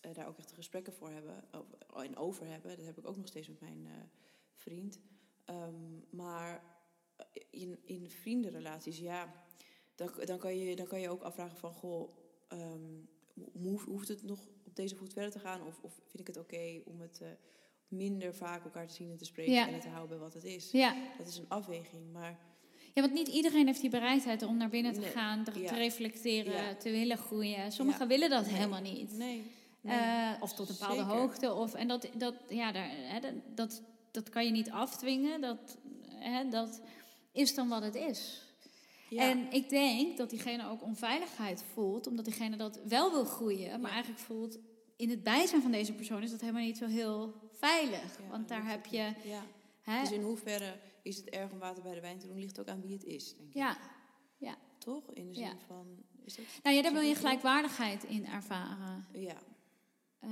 [0.00, 2.76] Eh, daar ook echt gesprekken voor hebben, over, en over hebben.
[2.76, 3.92] Dat heb ik ook nog steeds met mijn eh,
[4.54, 5.00] vriend.
[5.44, 6.62] Ehm, maar
[7.50, 9.44] in, in vriendenrelaties, ja,
[9.94, 12.16] dan, dan, kan je, dan kan je ook afvragen van, goh,
[13.52, 15.66] hoe, hoeft het nog op deze voet verder te gaan?
[15.66, 17.20] Of, of vind ik het oké om het
[17.88, 19.66] minder vaak elkaar te zien en te spreken Ja.
[19.66, 20.70] en het te houden bij wat het is?
[20.70, 21.14] ja.
[21.18, 22.38] Dat is een afweging, maar
[22.96, 25.10] Ja, want niet iedereen heeft die bereidheid om naar binnen te Nee.
[25.10, 25.68] gaan, te, Ja.
[25.68, 26.74] te reflecteren, Ja.
[26.74, 27.72] te willen groeien.
[27.72, 28.54] Sommigen willen dat Nee.
[28.54, 29.12] helemaal niet.
[29.12, 29.42] nee.
[29.82, 31.16] Eh, of tot een bepaalde Zeker.
[31.16, 31.54] hoogte.
[31.54, 33.18] Of, en dat, dat, ja, daar, hè,
[33.54, 35.40] dat, dat, kan je niet afdwingen.
[35.40, 35.78] Dat,
[36.08, 36.80] hè, dat
[37.32, 38.42] is dan wat het is.
[39.08, 39.30] Ja.
[39.30, 43.90] En ik denk dat diegene ook onveiligheid voelt, omdat diegene dat wel wil groeien, maar
[43.90, 43.94] Ja.
[43.94, 44.58] eigenlijk voelt
[44.96, 48.18] in het bijzijn van deze persoon is dat helemaal niet zo heel veilig.
[48.22, 49.12] Ja, Want daar heb je.
[49.82, 50.74] Hè, Dus in hoeverre
[51.06, 53.04] is het erg om water bij de wijn te doen, ligt ook aan wie het
[53.04, 53.54] is, denk ik.
[53.54, 53.76] ja.
[54.78, 55.12] Toch?
[55.12, 55.56] In de zin Ja.
[55.66, 55.86] van,
[56.24, 56.44] is dat?
[56.62, 59.04] Nou ja, daar wil je gelijkwaardigheid in ervaren.
[59.12, 59.36] Ja.
[60.18, 60.30] Eh,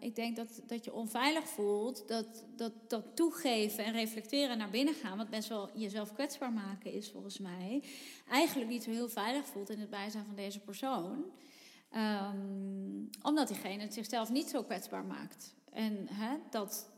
[0.00, 4.70] ik denk dat, dat je onveilig voelt, dat, dat, dat toegeven en reflecteren en naar
[4.70, 7.82] binnen gaan, wat best wel jezelf kwetsbaar maken is volgens mij,
[8.28, 11.24] eigenlijk niet zo heel veilig voelt in het bijzijn van deze persoon.
[11.90, 15.54] Ehm, omdat diegene het zichzelf niet zo kwetsbaar maakt.
[15.72, 16.90] En hè, dat,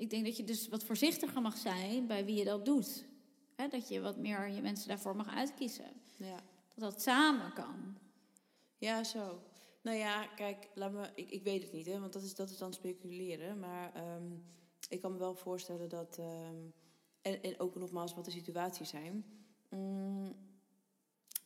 [0.00, 3.08] ik denk dat je dus wat voorzichtiger mag zijn bij wie je dat doet.
[3.70, 5.90] Dat je wat meer je mensen daarvoor mag uitkiezen.
[6.16, 6.40] Ja.
[6.74, 7.96] Dat dat samen kan.
[8.78, 9.42] Ja, zo.
[9.82, 12.50] Nou ja, kijk, laat me, ik, ik weet het niet, hè, want dat is, dat
[12.50, 13.58] is dan speculeren.
[13.58, 14.32] Maar ehm,
[14.88, 16.18] ik kan me wel voorstellen dat.
[16.18, 16.56] ehm,
[17.22, 19.24] en, en ook nogmaals wat de situaties zijn.
[19.68, 20.36] Mm,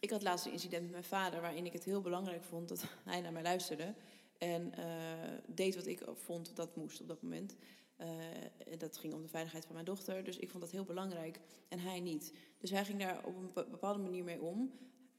[0.01, 2.85] ik had laatst een incident met mijn vader waarin ik het heel belangrijk vond dat
[3.05, 3.95] hij naar mij luisterde.
[4.39, 7.57] En eh, deed wat ik vond dat moest op dat moment.
[8.01, 10.25] Uh, dat ging om de veiligheid van mijn dochter.
[10.25, 11.41] Dus ik vond dat heel belangrijk.
[11.69, 12.33] En hij niet.
[12.59, 14.73] Dus hij ging daar op een bepaalde manier mee om.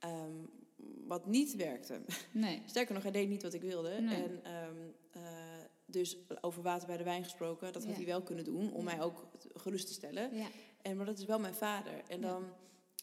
[0.06, 0.50] Um,
[1.08, 2.02] wat niet werkte.
[2.32, 2.62] Nee.
[2.66, 3.90] Sterker nog, hij deed niet wat ik wilde.
[3.90, 5.22] En um, uh,
[5.86, 9.02] dus over water bij de wijn gesproken, dat had hij wel kunnen doen om mij
[9.02, 10.36] ook gerust te stellen.
[10.36, 10.48] Ja.
[10.82, 12.04] En, maar dat is wel mijn vader.
[12.08, 12.44] En dan,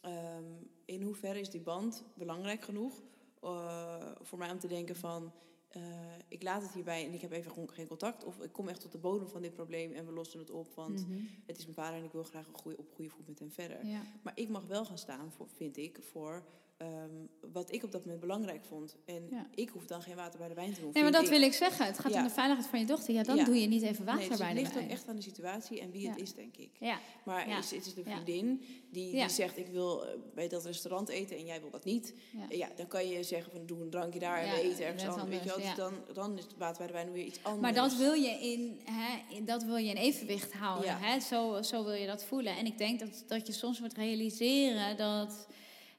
[0.07, 3.03] um, in hoeverre is die band belangrijk genoeg
[3.45, 5.33] uh, voor mij om te denken van,
[5.77, 5.83] uh,
[6.29, 8.25] ik laat het hierbij en ik heb even geen contact.
[8.25, 10.75] Of ik kom echt tot de bodem van dit probleem en we lossen het op.
[10.75, 11.29] Want mm -hmm.
[11.47, 13.51] het is mijn vader en ik wil graag een goede, op goede voet met hem
[13.51, 13.87] verder.
[13.87, 14.03] Ja.
[14.23, 16.45] Maar ik mag wel gaan staan, voor, vind ik, voor
[16.83, 18.97] Um, wat ik op dat moment belangrijk vond.
[19.05, 19.47] En ja.
[19.55, 20.91] ik hoef dan geen water bij de wijn te doen.
[20.93, 21.29] Nee, maar dat ik.
[21.29, 21.87] wil ik zeggen.
[21.87, 22.19] Het gaat Ja.
[22.19, 23.15] om de veiligheid van je dochter.
[23.15, 23.45] Ja, dan Ja.
[23.45, 24.87] doe je niet even water Nee, dus bij het de ligt wijn.
[24.87, 26.71] ook echt aan de situatie en wie het is, denk ik.
[26.79, 28.15] Ja, Maar is, is het een Ja.
[28.15, 29.59] vriendin die, die zegt...
[29.59, 32.15] ik wil eh, bij dat restaurant eten en jij wil dat niet...
[32.51, 32.69] ja.
[32.77, 35.29] Dan kan je zeggen van doe een drankje daar en we eten ergens anders.
[35.29, 35.57] Weet je wel?
[35.59, 37.63] Dus dan, dan is het water bij de wijn weer iets anders.
[37.63, 40.87] Maar dat wil je in, hè, dat wil je in evenwicht houden.
[40.89, 40.99] Ja.
[40.99, 41.21] Hè?
[41.21, 42.57] Zo, zo wil je dat voelen.
[42.57, 45.47] En ik denk dat, dat je soms moet realiseren dat.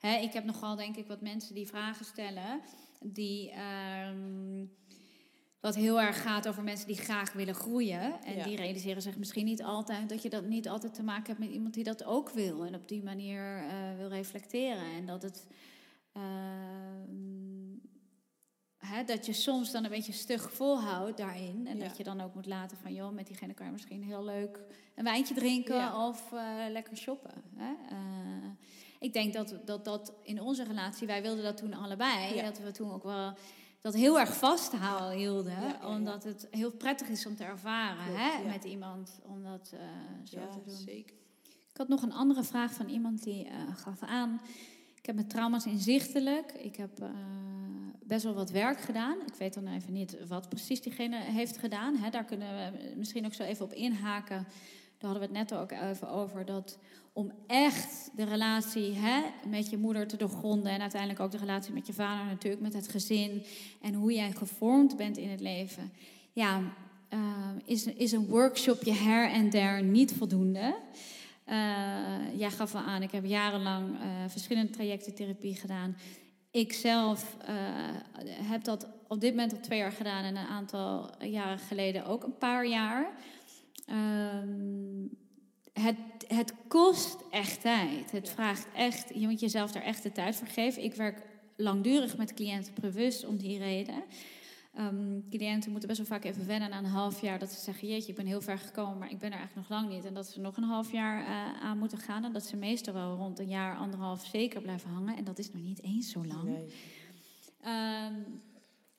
[0.07, 2.61] Hè, ik heb nogal, denk ik, wat mensen die vragen stellen.
[3.01, 3.49] Die.
[3.51, 4.65] ehm,
[5.59, 8.21] wat heel erg gaat over mensen die graag willen groeien.
[8.23, 8.43] En Ja.
[8.43, 11.49] die realiseren zich misschien niet altijd dat je dat niet altijd te maken hebt met
[11.49, 12.65] iemand die dat ook wil.
[12.65, 14.83] En op die manier eh, wil reflecteren.
[14.95, 15.47] En dat het.
[16.13, 17.41] ehm,
[19.05, 21.67] dat je soms dan een beetje stug volhoudt daarin.
[21.67, 21.83] En Ja.
[21.87, 24.59] dat je dan ook moet laten van, joh, met diegene kan je misschien heel leuk
[24.95, 26.07] een wijntje drinken Ja.
[26.07, 27.43] of eh, lekker shoppen.
[27.55, 27.73] Hè?
[27.89, 28.49] Eh,
[29.03, 32.43] ik denk dat, dat dat in onze relatie, wij wilden dat toen allebei, Ja.
[32.43, 33.33] dat we toen ook wel
[33.81, 35.87] dat heel erg vasthielden, Ja, ja, ja.
[35.87, 39.79] omdat het heel prettig is om te ervaren Klopt, hè, met iemand, om dat eh,
[40.23, 40.75] zo te doen.
[40.75, 41.15] zeker.
[41.71, 44.41] Ik had nog een andere vraag van iemand die eh, gaf aan.
[44.95, 46.51] Ik heb met trauma's inzichtelijk.
[46.51, 47.09] Ik heb eh,
[48.03, 49.17] best wel wat werk gedaan.
[49.27, 51.95] Ik weet dan even niet wat precies diegene heeft gedaan.
[51.95, 52.09] Hè.
[52.09, 54.47] Daar kunnen we misschien ook zo even op inhaken.
[55.03, 56.45] Daar hadden we het net ook even over.
[56.45, 56.77] Dat
[57.13, 60.71] om echt de relatie hè, met je moeder te doorgronden.
[60.71, 62.61] En uiteindelijk ook de relatie met je vader natuurlijk.
[62.61, 63.43] Met het gezin.
[63.81, 65.91] En hoe jij gevormd bent in het leven.
[66.33, 66.61] Ja,
[67.09, 67.19] eh,
[67.65, 70.75] is, is een workshopje her en der niet voldoende.
[71.43, 71.57] Eh,
[72.35, 75.97] jij gaf al aan, ik heb jarenlang eh, verschillende trajecten therapie gedaan.
[76.51, 77.37] Ik zelf
[78.25, 82.23] heb dat op dit moment al twee jaar gedaan en een aantal jaren geleden ook
[82.23, 83.11] een paar jaar.
[83.93, 85.07] Ehm,
[85.73, 88.11] het, het kost echt tijd.
[88.11, 90.83] Het vraagt echt, je moet jezelf daar echt de tijd voor geven.
[90.83, 91.21] Ik werk
[91.57, 94.03] langdurig met cliënten bewust om die reden.
[94.73, 97.39] Ehm, cliënten moeten best wel vaak even wennen na een half jaar.
[97.39, 99.79] Dat ze zeggen, jeetje, ik ben heel ver gekomen, maar ik ben er eigenlijk nog
[99.79, 100.05] lang niet.
[100.05, 102.23] En dat ze nog een half jaar eh, aan moeten gaan.
[102.23, 105.17] En dat ze meestal wel rond een jaar, anderhalf zeker blijven hangen.
[105.17, 106.43] En dat is nog niet eens zo lang.
[106.43, 106.73] Nee.
[107.61, 108.13] Ehm,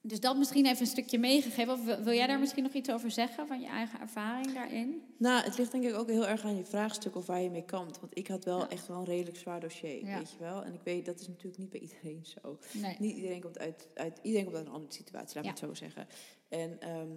[0.06, 1.72] dus dat misschien even een stukje meegegeven.
[1.72, 5.02] Of wil, jij daar misschien nog iets over zeggen, van je eigen ervaring daarin?
[5.18, 7.64] Nou, het ligt denk ik ook heel erg aan je vraagstuk of waar je mee
[7.64, 8.00] kampt.
[8.00, 8.68] Want ik had wel Ja.
[8.68, 10.18] echt wel een redelijk zwaar dossier, Ja.
[10.18, 10.64] weet je wel.
[10.64, 12.58] En ik weet, dat is natuurlijk niet bij iedereen zo.
[12.72, 12.96] Nee.
[12.98, 15.50] Niet iedereen komt uit, uit, iedereen komt uit een andere situatie, laat Ja.
[15.50, 16.06] ik het zo zeggen.
[16.48, 17.08] En ehm,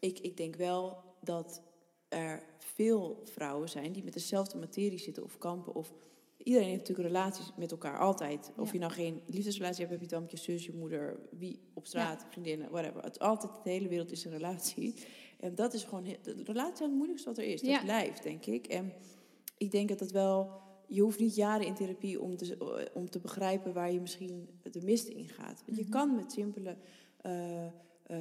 [0.00, 1.62] ik, ik denk wel dat
[2.08, 5.74] er veel vrouwen zijn die met dezelfde materie zitten of kampen.
[5.74, 5.92] Of
[6.46, 8.52] iedereen heeft natuurlijk relaties met elkaar, altijd.
[8.56, 8.72] Of Ja.
[8.72, 12.26] je nou geen liefdesrelatie hebt, heb je met je zus, je moeder, wie op straat,
[12.30, 13.02] vriendinnen, whatever.
[13.02, 14.94] Het, altijd, de hele wereld is een relatie.
[15.40, 17.60] En dat is gewoon, de relatie is het moeilijkste wat er is.
[17.60, 17.82] Dat Ja.
[17.82, 18.66] blijft, denk ik.
[18.66, 18.92] En
[19.58, 20.50] ik denk dat dat wel...
[20.88, 24.80] Je hoeft niet jaren in therapie om te, om te begrijpen waar je misschien de
[24.84, 25.62] mist in gaat.
[25.66, 25.90] Want je Mhm.
[25.92, 26.76] kan met simpele
[27.20, 27.70] eh, eh,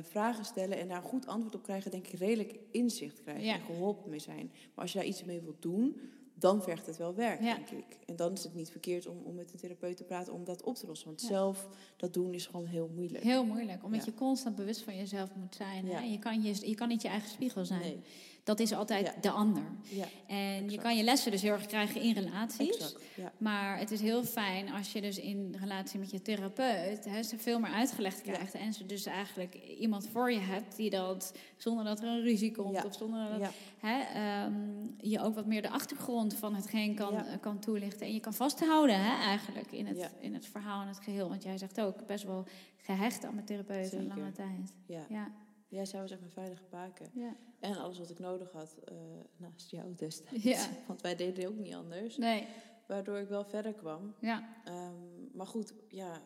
[0.02, 3.54] vragen stellen en daar goed antwoord op krijgen, denk ik redelijk inzicht krijgen Ja.
[3.54, 4.52] en geholpen mee zijn.
[4.54, 6.00] Maar als je daar iets mee wilt doen,
[6.36, 7.56] dan vergt het wel werk, Ja.
[7.56, 7.98] denk ik.
[8.06, 10.64] En dan is het niet verkeerd om, om met een therapeut te praten om dat
[10.64, 11.08] op te lossen.
[11.08, 11.28] Want Ja.
[11.28, 11.68] zelf
[11.98, 13.24] dat doen is gewoon heel moeilijk.
[13.24, 14.12] Heel moeilijk, omdat Ja.
[14.12, 15.86] je constant bewust van jezelf moet zijn.
[15.86, 15.98] Ja.
[16.00, 16.04] Hè?
[16.06, 17.80] Je, kan je, je kan niet je eigen spiegel zijn.
[17.82, 18.00] Nee.
[18.46, 19.14] Dat is altijd Ja.
[19.22, 19.64] de ander.
[19.90, 22.70] Ja, En je kan je lessen dus heel erg krijgen in relaties.
[22.76, 23.04] exact.
[23.16, 23.32] Ja.
[23.38, 27.38] Maar het is heel fijn als je dus in relatie met je therapeut hè, ze
[27.38, 28.54] veel meer uitgelegd krijgt.
[28.54, 32.52] En ze dus eigenlijk iemand voor je hebt die dat, zonder dat er een ruzie
[32.52, 34.54] komt of zonder dat hè, ehm,
[35.02, 38.06] je ook wat meer de achtergrond van hetgeen kan, eh, kan toelichten.
[38.08, 41.30] En je kan vasthouden hè, eigenlijk in het, in het verhaal en het geheel.
[41.30, 42.46] Want jij zegt ook best wel
[42.78, 44.74] gehecht aan mijn therapeut een lange tijd.
[44.86, 45.32] Ja.
[45.76, 47.10] Ja, zij was echt mijn veilige baken.
[47.14, 47.36] ja.
[47.60, 48.96] En alles wat ik nodig had eh,
[49.38, 50.44] naast jou destijds.
[50.54, 50.68] Ja.
[50.88, 52.18] Want wij deden ook niet anders.
[52.18, 52.48] Nee,
[52.88, 54.14] Waardoor ik wel verder kwam.
[54.22, 54.94] ja, Ehm,
[55.34, 56.22] maar goed, ja,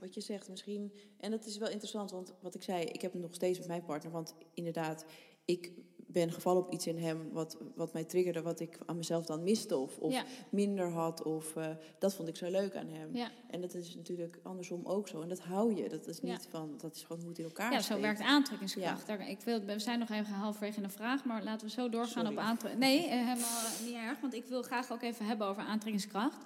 [0.00, 0.92] wat je zegt misschien.
[1.16, 3.68] En dat is wel interessant, want wat ik zei, ik heb het nog steeds met
[3.68, 4.12] mijn partner.
[4.12, 5.04] Want inderdaad,
[5.44, 5.72] ik
[6.12, 9.42] ben gevallen op iets in hem wat, wat mij triggerde, wat ik aan mezelf dan
[9.42, 10.24] miste of, of Ja.
[10.50, 11.22] minder had.
[11.22, 11.66] Of, eh,
[11.98, 13.08] dat vond ik zo leuk aan hem.
[13.16, 13.30] Ja.
[13.50, 15.20] En dat is natuurlijk andersom ook zo.
[15.22, 15.88] En dat hou je.
[15.88, 16.32] Dat is Ja.
[16.32, 18.00] niet van, dat is gewoon hoe het in elkaar Ja, zo steekt.
[18.00, 19.06] werkt aantrekkingskracht.
[19.06, 21.88] Daar, ik wil, we zijn nog even halverwege in de vraag, maar laten we zo
[21.88, 22.32] doorgaan Sorry.
[22.32, 22.78] op aantrekkingskracht.
[22.78, 26.36] Nee, eh, helemaal niet erg, want ik wil graag ook even hebben over aantrekkingskracht.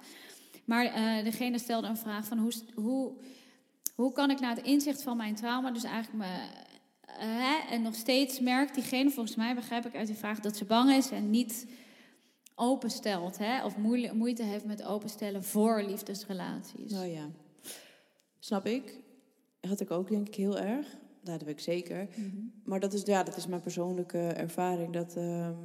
[0.65, 3.13] Maar eh, degene stelde een vraag van hoe, hoe,
[3.95, 6.66] hoe kan ik na het inzicht van mijn trauma, dus eigenlijk me, eh,
[7.17, 10.65] hè, en nog steeds merkt diegene, volgens mij begrijp ik uit die vraag, dat ze
[10.65, 11.67] bang is en niet
[12.55, 13.77] openstelt, hè, of
[14.13, 16.91] moeite heeft met openstellen voor liefdesrelaties.
[16.91, 17.29] Nou ja,
[18.39, 18.99] snap ik.
[19.61, 20.97] Had ik ook denk ik heel erg.
[21.23, 22.07] Dat heb ik zeker.
[22.15, 22.37] Mhm.
[22.63, 24.93] Maar dat is, ja, dat is mijn persoonlijke ervaring.
[24.93, 25.55] Dat, ehm,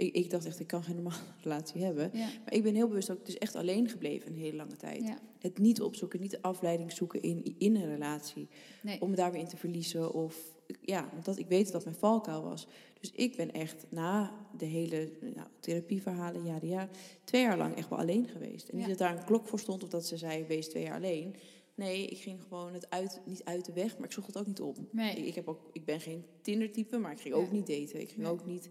[0.00, 2.10] ik, ik dacht echt, ik kan geen normale relatie hebben.
[2.12, 5.02] Ja, Maar ik ben heel bewust ook dus echt alleen gebleven een hele lange tijd.
[5.02, 8.48] ja, Het niet opzoeken, niet de afleiding zoeken in, in een relatie.
[8.82, 9.00] nee.
[9.00, 10.12] Om me daar weer in te verliezen.
[10.12, 12.66] Of, ja, want dat, ik weet dat mijn valkuil was.
[13.00, 16.88] Dus ik ben echt na de hele nou, therapieverhalen, jaren, ja,
[17.24, 18.68] twee jaar lang echt wel alleen geweest.
[18.68, 20.94] En niet dat daar een klok voor stond of dat ze zei, wees twee jaar
[20.96, 21.34] alleen.
[21.74, 24.46] Nee, ik ging gewoon het uit, niet uit de weg, maar ik zocht het ook
[24.46, 24.76] niet op.
[24.90, 25.16] Nee.
[25.16, 28.00] Ik, ik, heb ook, ik ben geen Tinder-type, maar ik ging ook niet daten.
[28.00, 28.30] Ik ging Nee.
[28.30, 28.68] ook niet...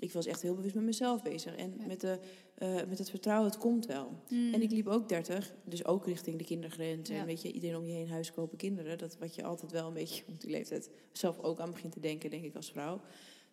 [0.00, 1.56] Ik was echt heel bewust met mezelf bezig.
[1.56, 1.86] En Ja.
[1.86, 2.18] met, de,
[2.54, 4.10] eh, met het vertrouwen, het komt wel.
[4.28, 4.54] Mm.
[4.54, 7.08] En ik liep ook 30, dus ook richting de kindergrens.
[7.08, 7.16] Ja.
[7.16, 8.98] En weet je, iedereen om je heen, huis kopen, kinderen.
[8.98, 12.00] Dat wat je altijd wel een beetje op die leeftijd zelf ook aan begint te
[12.00, 13.00] denken, denk ik als vrouw.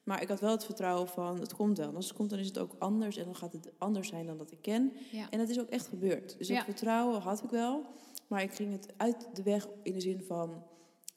[0.04, 1.90] Maar ik had wel het vertrouwen van, het komt wel.
[1.90, 3.18] En als het komt, dan is het ook anders.
[3.18, 4.94] En dan gaat het anders zijn dan dat ik ken.
[5.12, 5.30] Ja.
[5.30, 6.38] En dat is ook echt gebeurd.
[6.38, 7.86] Dus dat vertrouwen had ik wel.
[8.28, 10.64] Maar ik ging het uit de weg in de zin van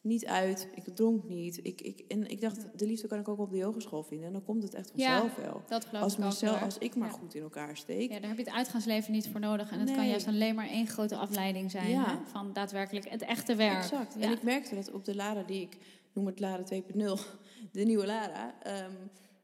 [0.00, 0.68] niet uit.
[0.74, 1.60] Ik dronk niet.
[1.62, 4.26] Ik, ik, en ik dacht, de liefde kan ik ook op de yogeschool vinden.
[4.26, 5.62] En dan komt het echt Ja, vanzelf wel.
[5.68, 7.14] Dat geloof Als, ik mezelf, als ik maar Ja.
[7.14, 8.10] goed in elkaar steek.
[8.12, 9.70] Ja, daar heb je het uitgaansleven niet voor nodig.
[9.70, 12.04] En het kan juist alleen maar één grote afleiding zijn Ja.
[12.18, 13.76] hè, van daadwerkelijk het echte werk.
[13.82, 14.16] Exact.
[14.18, 15.76] En ik merkte dat op de Lara die ik
[16.12, 17.20] noem het Lara 2.0,
[17.72, 18.90] de nieuwe Lara, ehm,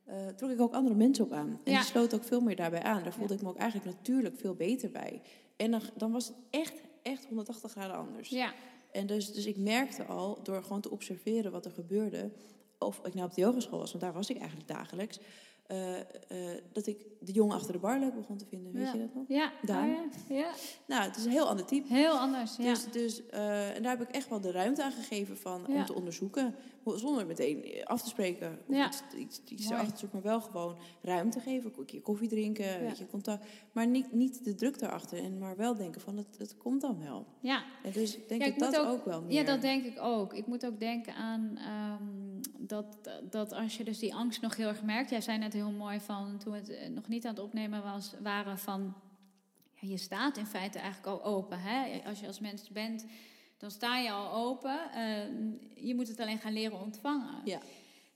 [0.05, 1.61] eh, trok ik ook andere mensen op aan.
[1.65, 1.79] En Ja.
[1.79, 3.03] die sloot ook veel meer daarbij aan.
[3.03, 5.21] Daar voelde ik me ook eigenlijk natuurlijk veel beter bij.
[5.57, 8.29] En dan, dan was het echt, echt 180 graden anders.
[8.29, 8.53] Ja,
[8.95, 12.31] En dus, dus ik merkte al, door gewoon te observeren wat er gebeurde,
[12.79, 15.19] of ik nou op de yogeschool was, want daar was ik eigenlijk dagelijks,
[15.67, 16.05] eh, eh,
[16.73, 18.73] dat ik de jongen achter de bar leuk begon te vinden.
[18.73, 18.93] Weet Ja.
[18.93, 19.25] je dat nog?
[19.29, 19.89] ja, Daan?
[19.91, 19.97] oh
[20.29, 20.51] ja, ja.
[20.87, 21.95] Nou, het is een heel ander type.
[21.95, 22.57] heel anders.
[22.57, 22.65] Ja.
[22.65, 25.85] Dus, dus eh, en daar heb ik echt wel de ruimte aan gegeven van, om
[25.85, 26.55] te onderzoeken.
[26.95, 29.75] Zonder meteen af te spreken of iets, iets, iets Mooi.
[29.75, 30.21] erachter te zoeken.
[30.23, 31.73] Maar wel gewoon ruimte geven.
[31.79, 32.79] Een keer koffie drinken, Ja.
[32.81, 33.47] weet je, contact.
[33.73, 35.19] Maar niet, niet de druk daarachter.
[35.25, 37.27] En maar wel denken van, het, het komt dan wel.
[37.41, 37.63] ja.
[37.83, 39.33] En dus denk ik dat ook- ook, wel meer...
[39.35, 40.35] Ja, dat denk ik ook.
[40.35, 42.24] Ik moet ook denken aan ehm,
[42.59, 42.87] dat,
[43.31, 45.11] dat als je dus die angst nog heel erg merkt.
[45.11, 48.15] Jij zei net heel mooi van toen het eh, nog niet aan het opnemen was,
[48.23, 48.95] waren van.
[49.75, 51.61] Ja, je staat in feite eigenlijk al open.
[51.61, 52.01] Hè?
[52.07, 53.07] Als je als mens bent,
[53.59, 54.93] dan sta je al open.
[54.93, 57.41] Ehm, je moet het alleen gaan leren ontvangen.
[57.45, 57.61] Ja.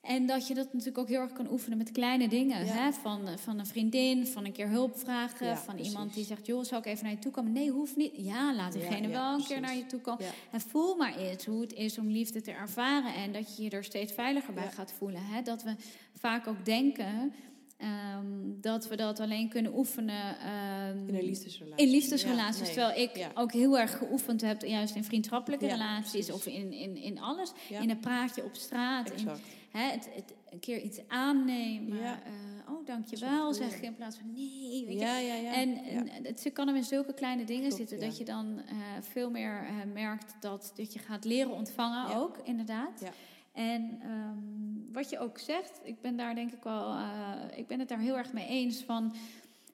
[0.09, 2.65] En dat je dat natuurlijk ook heel erg kan oefenen met kleine dingen.
[2.67, 2.73] Ja.
[2.73, 2.93] Hè?
[2.93, 5.47] Van, van een vriendin, van een keer hulp vragen.
[5.47, 5.93] Ja, van precies.
[5.93, 7.53] iemand die zegt, joh, zal ik even naar je toe komen?
[7.53, 8.13] Nee, hoeft niet.
[8.17, 10.25] Ja, laat diegene ja, wel een keer naar je toe komen.
[10.51, 13.15] En voel maar eens hoe het is om liefde te ervaren.
[13.15, 15.21] En dat je je er steeds veiliger bij gaat voelen.
[15.25, 15.43] Hè?
[15.43, 15.75] Dat we
[16.19, 17.33] vaak ook denken
[17.77, 18.27] ehm,
[18.61, 20.39] dat we dat alleen kunnen oefenen...
[20.39, 21.87] ehm, In een liefdesrelatie.
[21.87, 22.59] in liefdesrelaties.
[22.59, 22.73] Ja, nee.
[22.75, 23.31] terwijl ik Ja.
[23.35, 26.33] ook heel erg geoefend heb, juist in vriendschappelijke Ja, relaties precies.
[26.33, 27.53] of in, in, in alles.
[27.69, 29.11] In een praatje op straat.
[29.11, 29.29] In.
[29.71, 31.97] Hè, het, het, een keer iets aannemen.
[31.99, 32.23] Ja.
[32.25, 32.33] eh,
[32.69, 34.85] oh, Dat dankjewel, zeg ik in plaats van nee.
[34.87, 35.05] Weet je.
[35.05, 35.55] Ja, ja, ja.
[35.55, 38.77] En, en het kan er in zulke kleine dingen Klopt, zitten dat je dan eh,
[39.01, 43.01] veel meer eh, merkt dat, dat je gaat leren ontvangen ook, inderdaad.
[43.01, 43.11] Ja.
[43.53, 47.79] En ehm, wat je ook zegt, ik ben daar denk ik wel, eh, ik ben
[47.79, 49.15] het daar heel erg mee eens van,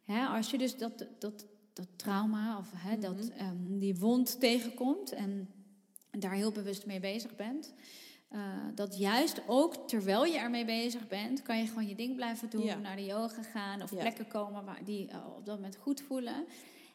[0.04, 3.30] hè, als je dus dat, dat, dat trauma of hè, dat, Mhm.
[3.38, 5.48] ehm, die wond tegenkomt en
[6.10, 7.74] daar heel bewust mee bezig bent.
[8.34, 8.40] Eh,
[8.74, 12.64] dat juist ook terwijl je ermee bezig bent, kan je gewoon je ding blijven doen,
[12.64, 12.76] Ja.
[12.76, 13.96] naar de yoga gaan of Ja.
[13.96, 16.44] plekken komen waar die eh, op dat moment goed voelen.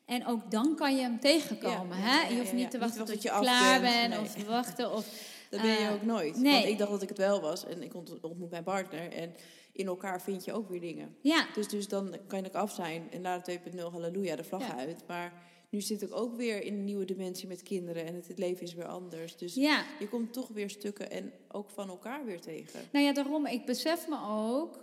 [0.05, 1.97] En ook dan kan je hem tegenkomen.
[1.97, 2.27] Ja, hè?
[2.27, 4.19] je hoeft niet te wachten tot je je af klaar bent, nee.
[4.19, 4.93] of te wachten.
[4.93, 5.05] Of,
[5.49, 6.35] Dat ben je Eh, ook nooit.
[6.37, 6.53] nee.
[6.53, 7.65] Want ik dacht dat ik het wel was.
[7.65, 9.11] En ik ont- ontmoet mijn partner.
[9.11, 9.33] En
[9.73, 11.15] in elkaar vind je ook weer dingen.
[11.21, 13.11] ja, Dus, dus dan kan ik af zijn.
[13.11, 15.03] En na de 2.0, halleluja, de vlag uit.
[15.07, 15.33] Maar
[15.69, 18.05] nu zit ik ook weer in een nieuwe dimensie met kinderen.
[18.05, 19.37] En het, het leven is weer anders.
[19.37, 19.85] Dus ja.
[19.99, 22.79] je komt toch weer stukken en ook van elkaar weer tegen.
[22.91, 24.79] Nou ja, daarom, ik besef me ook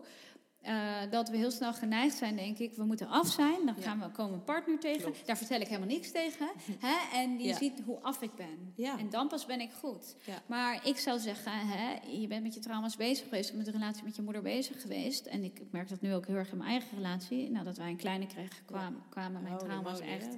[0.66, 2.74] eh, dat we heel snel geneigd zijn, denk ik.
[2.74, 5.02] We moeten af zijn, dan gaan we, komen een partner tegen.
[5.02, 5.26] Klopt.
[5.26, 6.48] Daar vertel ik helemaal niks tegen.
[6.87, 7.18] hè?
[7.18, 7.57] En die Ja.
[7.57, 8.72] ziet hoe af ik ben.
[8.74, 8.98] Ja.
[8.98, 10.16] En dan pas ben ik goed.
[10.24, 10.42] Ja.
[10.46, 14.05] Maar ik zou zeggen, hè, je bent met je trauma's bezig geweest, met de relatie
[14.05, 15.26] met je moeder bezig geweest.
[15.26, 17.50] En ik merk dat nu ook heel erg in mijn eigen relatie.
[17.50, 20.29] Nadat wij een kleine kregen, kwamen, kwamen mijn Holy trauma's echt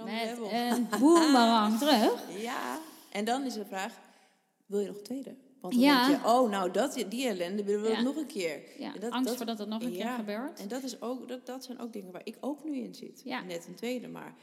[0.00, 2.40] ander met een boemerang terug.
[2.40, 2.78] Ja.
[3.10, 3.92] En dan is de vraag,
[4.66, 5.34] wil je nog tweede
[5.64, 6.08] Want dan Ja.
[6.08, 8.02] denk je, oh, nou, dat, die ellende willen we Ja.
[8.02, 8.60] nog een keer.
[8.78, 10.60] Ja, En dat- angst dat- voor dat nog een keer gebeurt.
[10.60, 13.24] En dat, is ook, dat, dat zijn ook dingen waar ik ook nu in zit.
[13.24, 14.34] Net een tweede, maar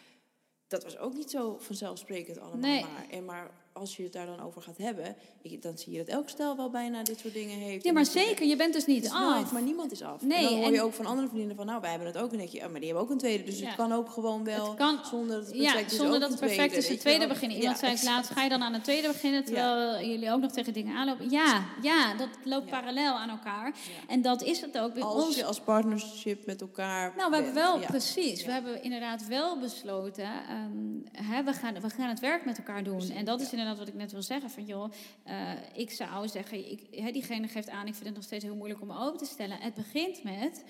[0.68, 2.58] dat was ook niet zo vanzelfsprekend allemaal.
[2.60, 2.82] Nee.
[2.82, 3.06] Maar.
[3.10, 6.08] En maar als je het daar dan over gaat hebben, ik- dan zie je dat
[6.08, 7.84] elk stel wel bijna dit soort dingen heeft.
[7.84, 8.46] Ja, maar zeker.
[8.46, 9.36] Je bent dus niet Het af.
[9.36, 10.22] nooit, maar niemand is af.
[10.22, 12.18] Nee, en dan hoor je en- ook van andere vriendinnen van, nou, wij hebben het
[12.18, 12.32] ook.
[12.32, 13.44] En denk je, oh, maar die hebben ook een tweede.
[13.44, 13.66] Dus Ja.
[13.66, 15.98] het kan ook gewoon wel Het kan- zonder dat het Ja, perfect is.
[15.98, 17.58] zonder dat het perfect is, tweede beginnen.
[17.58, 18.18] Ja, Iemand zei het exact.
[18.18, 21.30] laatst, ga je dan aan een tweede beginnen, terwijl jullie ook nog tegen dingen aanlopen?
[21.30, 22.80] Ja, ja dat loopt Ja.
[22.80, 23.66] parallel aan elkaar.
[23.66, 24.08] Ja.
[24.08, 25.36] En dat is het ook bij Als ons.
[25.36, 27.86] je als partnership met elkaar Nou, we hebben wel, ja.
[27.88, 28.54] precies, we Ja.
[28.54, 33.10] hebben inderdaad wel besloten, ehm, hè, we, gaan, we gaan het werk met elkaar doen.
[33.10, 33.58] En dat is ja.
[33.62, 34.92] Inderdaad wat ik net wil zeggen, van joh,
[35.24, 38.82] eh, ik zou zeggen, ik, diegene geeft aan, ik vind het nog steeds heel moeilijk
[38.82, 39.58] om me open te stellen.
[39.60, 40.64] Het begint met,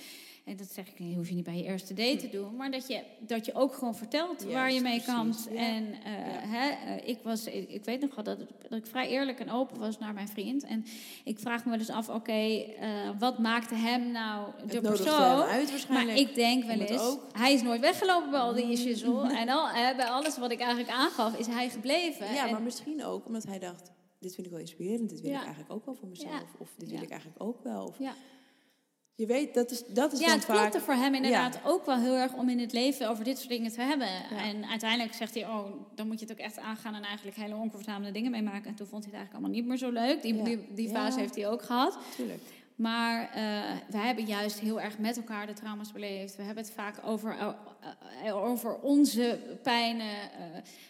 [0.51, 2.71] en dat zeg ik, niet, hoef je niet bij je eerste date te doen, maar
[2.71, 5.25] dat je, dat je ook gewoon vertelt waar je mee ja.
[5.55, 6.47] En eh, Ja.
[6.47, 8.37] hè, eh, ik, was, ik, ik weet nog wel dat,
[8.69, 10.63] dat ik vrij eerlijk en open was naar mijn vriend.
[10.63, 10.85] En
[11.23, 15.41] ik vraag me wel eens af, oké, eh, wat maakte hem nou de Het persoon?
[15.41, 16.07] uit waarschijnlijk.
[16.17, 19.03] Maar ik denk wel eens, hij is nooit weggelopen bij al die issues.
[19.03, 19.29] hoor.
[19.29, 22.33] En al, hè, bij alles wat ik eigenlijk aangaf, is hij gebleven.
[22.33, 25.31] Ja, En- maar misschien ook omdat hij dacht, dit vind ik wel inspirerend, dit wil
[25.31, 25.37] Ja.
[25.39, 26.45] ik eigenlijk ook wel voor mezelf.
[26.57, 27.85] Of dit wil ik eigenlijk ook wel.
[27.85, 28.13] Of, ja.
[29.21, 30.57] Je weet, dat is, dat is ja, het vaak...
[30.57, 33.49] klopte voor hem inderdaad ook wel heel erg om in het leven over dit soort
[33.49, 34.07] dingen te hebben.
[34.37, 37.55] En uiteindelijk zegt hij, oh, dan moet je het ook echt aangaan en eigenlijk hele
[37.55, 38.69] oncomfortabele dingen meemaken.
[38.69, 40.21] En toen vond hij het eigenlijk allemaal niet meer zo leuk.
[40.21, 40.57] Die, Ja.
[40.73, 41.97] die, fase heeft hij ook gehad.
[42.15, 42.41] Tuurlijk.
[42.75, 43.41] Maar eh
[43.89, 46.35] we hebben juist heel erg met elkaar de trauma's beleefd.
[46.35, 47.47] We hebben het vaak over, eh,
[48.25, 50.15] eh, over onze pijnen.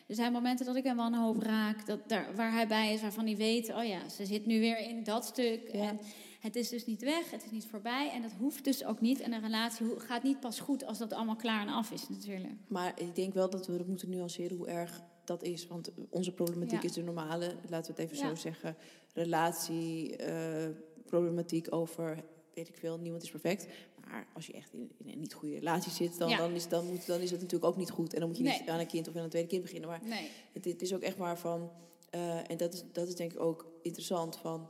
[0.07, 3.25] er zijn momenten dat ik hem wanhoop raak, dat daar, waar hij bij is, waarvan
[3.25, 3.73] hij weet...
[3.73, 5.63] oh ja, ze zit nu weer in dat stuk.
[5.63, 5.99] En
[6.41, 8.11] het is dus niet weg, het is niet voorbij.
[8.11, 9.19] En dat hoeft dus ook niet.
[9.19, 12.53] En een relatie gaat niet pas goed als dat allemaal klaar en af is natuurlijk.
[12.67, 15.67] Maar ik denk wel dat we dat moeten nuanceren hoe erg dat is.
[15.67, 16.87] Want onze problematiek Ja.
[16.87, 18.29] is de normale, laten we het even Ja.
[18.29, 18.75] zo zeggen,
[19.13, 20.69] relatie, eh,
[21.69, 22.23] over,
[22.53, 23.67] weet ik veel, niemand is perfect.
[24.07, 26.37] Maar als je echt in, in een niet goede relatie zit, dan, Ja.
[26.37, 28.13] dan, is, dan, moet, dan is het natuurlijk ook niet goed.
[28.13, 29.89] En dan moet je niet aan een kind of aan een tweede kind beginnen.
[29.89, 30.29] Maar Nee.
[30.53, 31.71] het, het is ook echt maar van,
[32.09, 34.69] eh, en dat is, dat is denk ik ook interessant, van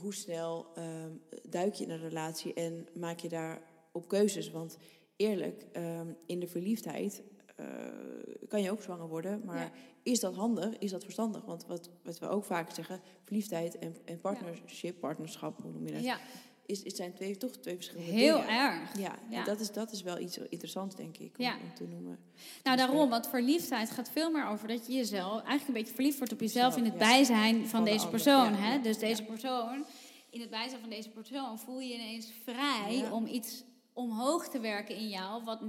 [0.00, 1.10] hoe snel ehm,
[1.48, 4.50] duik je in een relatie en maak je daar op keuzes.
[4.50, 4.76] Want
[5.16, 7.22] eerlijk, ehm, in de verliefdheid
[7.56, 7.66] eh,
[8.48, 9.70] kan je ook zwanger worden, maar Ja.
[10.02, 10.78] is dat handig?
[10.78, 11.44] Is dat verstandig?
[11.44, 15.92] Want wat, wat we ook vaak zeggen, verliefdheid en, en partnership, partnerschap, hoe noem je
[15.92, 16.02] dat?
[16.04, 16.18] Ja,
[16.66, 18.58] Is, is zijn twee, toch twee verschillende heel dingen.
[18.58, 18.98] erg.
[18.98, 19.38] Ja, Ja.
[19.38, 21.54] En dat, is, dat is wel iets interessants, denk ik, om, Ja.
[21.62, 22.18] om te noemen.
[22.62, 25.94] Nou, Dus, daarom, want verliefdheid gaat veel meer over dat je jezelf eigenlijk een beetje
[25.94, 28.54] verliefd wordt op jezelf in het bijzijn van, Van de deze persoon.
[28.54, 28.80] hè?
[28.80, 29.84] Dus deze persoon,
[30.30, 34.60] in het bijzijn van deze persoon, voel je je ineens vrij om iets omhoog te
[34.60, 35.60] werken in jou, wat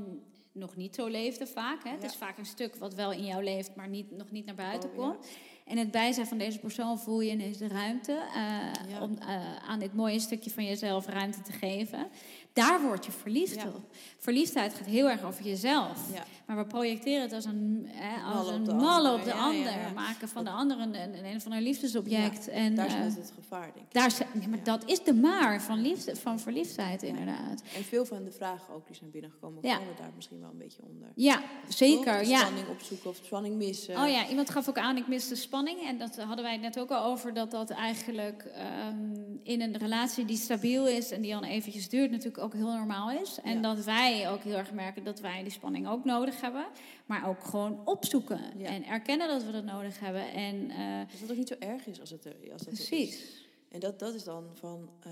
[0.51, 1.83] nog niet zo leefde vaak.
[1.83, 1.89] Hè?
[1.89, 4.55] Het is vaak een stuk wat wel in jou leeft, maar niet, nog niet naar
[4.55, 5.01] buiten Oh, ja.
[5.01, 5.27] komt.
[5.65, 9.01] En het bijzijn van deze persoon voel je ineens de ruimte eh, Ja.
[9.01, 12.07] om eh, aan dit mooie stukje van jezelf ruimte te geven.
[12.53, 13.67] Daar word je verliefd Ja.
[13.67, 13.81] op.
[14.17, 15.97] Verliefdheid gaat heel erg over jezelf.
[16.13, 16.23] Ja.
[16.45, 19.23] Maar we projecteren het als een, hè, als Mal op een de mal ander, op
[19.23, 19.71] de ander.
[19.71, 19.91] ja.
[19.95, 22.47] Maken van de ander een, een, een van een liefdesobject.
[22.47, 23.93] En, Daar eh, zit het gevaar, denk ik.
[23.93, 27.63] daar nee, maar dat is de maar van, liefde, van verliefdheid, inderdaad.
[27.75, 30.81] En veel van de vragen ook die zijn binnengekomen, vallen daar misschien wel een beetje
[30.89, 31.07] onder.
[31.15, 32.25] Ja, zeker.
[32.25, 33.97] Spanning opzoeken of spanning missen.
[33.97, 35.81] Oh ja, iemand gaf ook aan, ik mis de spanning.
[35.87, 38.95] En dat hadden wij het net ook al over, dat dat eigenlijk ehm,
[39.43, 43.11] in een relatie die stabiel is en die dan eventjes duurt, natuurlijk ook heel normaal
[43.11, 43.39] is.
[43.43, 43.61] En Ja.
[43.75, 46.65] dat wij ook heel erg merken dat wij die spanning ook nodig hebben.
[47.05, 48.65] Maar ook gewoon opzoeken Ja.
[48.67, 50.31] en erkennen dat we dat nodig hebben.
[50.31, 52.73] En eh, Dus dat het ook niet zo erg is als het er, als dat
[52.73, 52.87] er is.
[52.87, 53.41] precies.
[53.69, 55.11] En dat, dat is dan van, eh,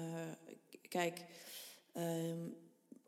[0.90, 1.26] kijk,
[1.94, 2.40] ehm,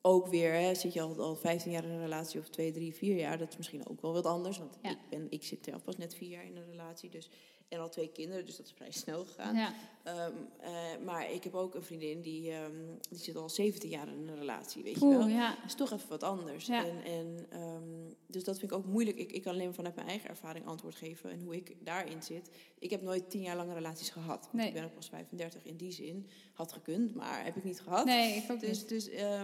[0.01, 2.93] ook weer, hè, zit je al, al 15 jaar in een relatie of 2, 3,
[2.93, 4.57] 4 jaar, dat is misschien ook wel wat anders.
[4.57, 4.89] Want Ja.
[4.89, 7.29] ik, ben, ik zit zelf pas net 4 jaar in een relatie, dus,
[7.67, 9.55] en al twee kinderen, dus dat is vrij snel gegaan.
[9.55, 9.73] Ja.
[10.03, 10.71] Ehm, eh,
[11.05, 12.71] maar ik heb ook een vriendin die, ehm,
[13.09, 15.27] die zit al 17 jaar in een relatie, weet je wel.
[15.27, 15.49] ja.
[15.55, 16.65] Dat is toch even wat anders.
[16.65, 16.85] Ja.
[16.85, 19.17] En, en, ehm, dus dat vind ik ook moeilijk.
[19.17, 22.23] Ik, ik kan alleen maar vanuit mijn eigen ervaring antwoord geven en hoe ik daarin
[22.23, 22.49] zit.
[22.79, 24.49] Ik heb nooit tien jaar lange relaties gehad.
[24.51, 24.67] Nee.
[24.67, 26.27] Ik ben ook pas 35 in die zin.
[26.53, 28.05] Had gekund, maar heb ik niet gehad.
[28.05, 28.89] Nee, ik ook Dus, niet.
[28.89, 29.43] dus eh,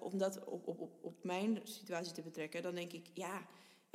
[0.00, 3.46] om dat op, op, op, op mijn situatie te betrekken, dan denk ik, ja,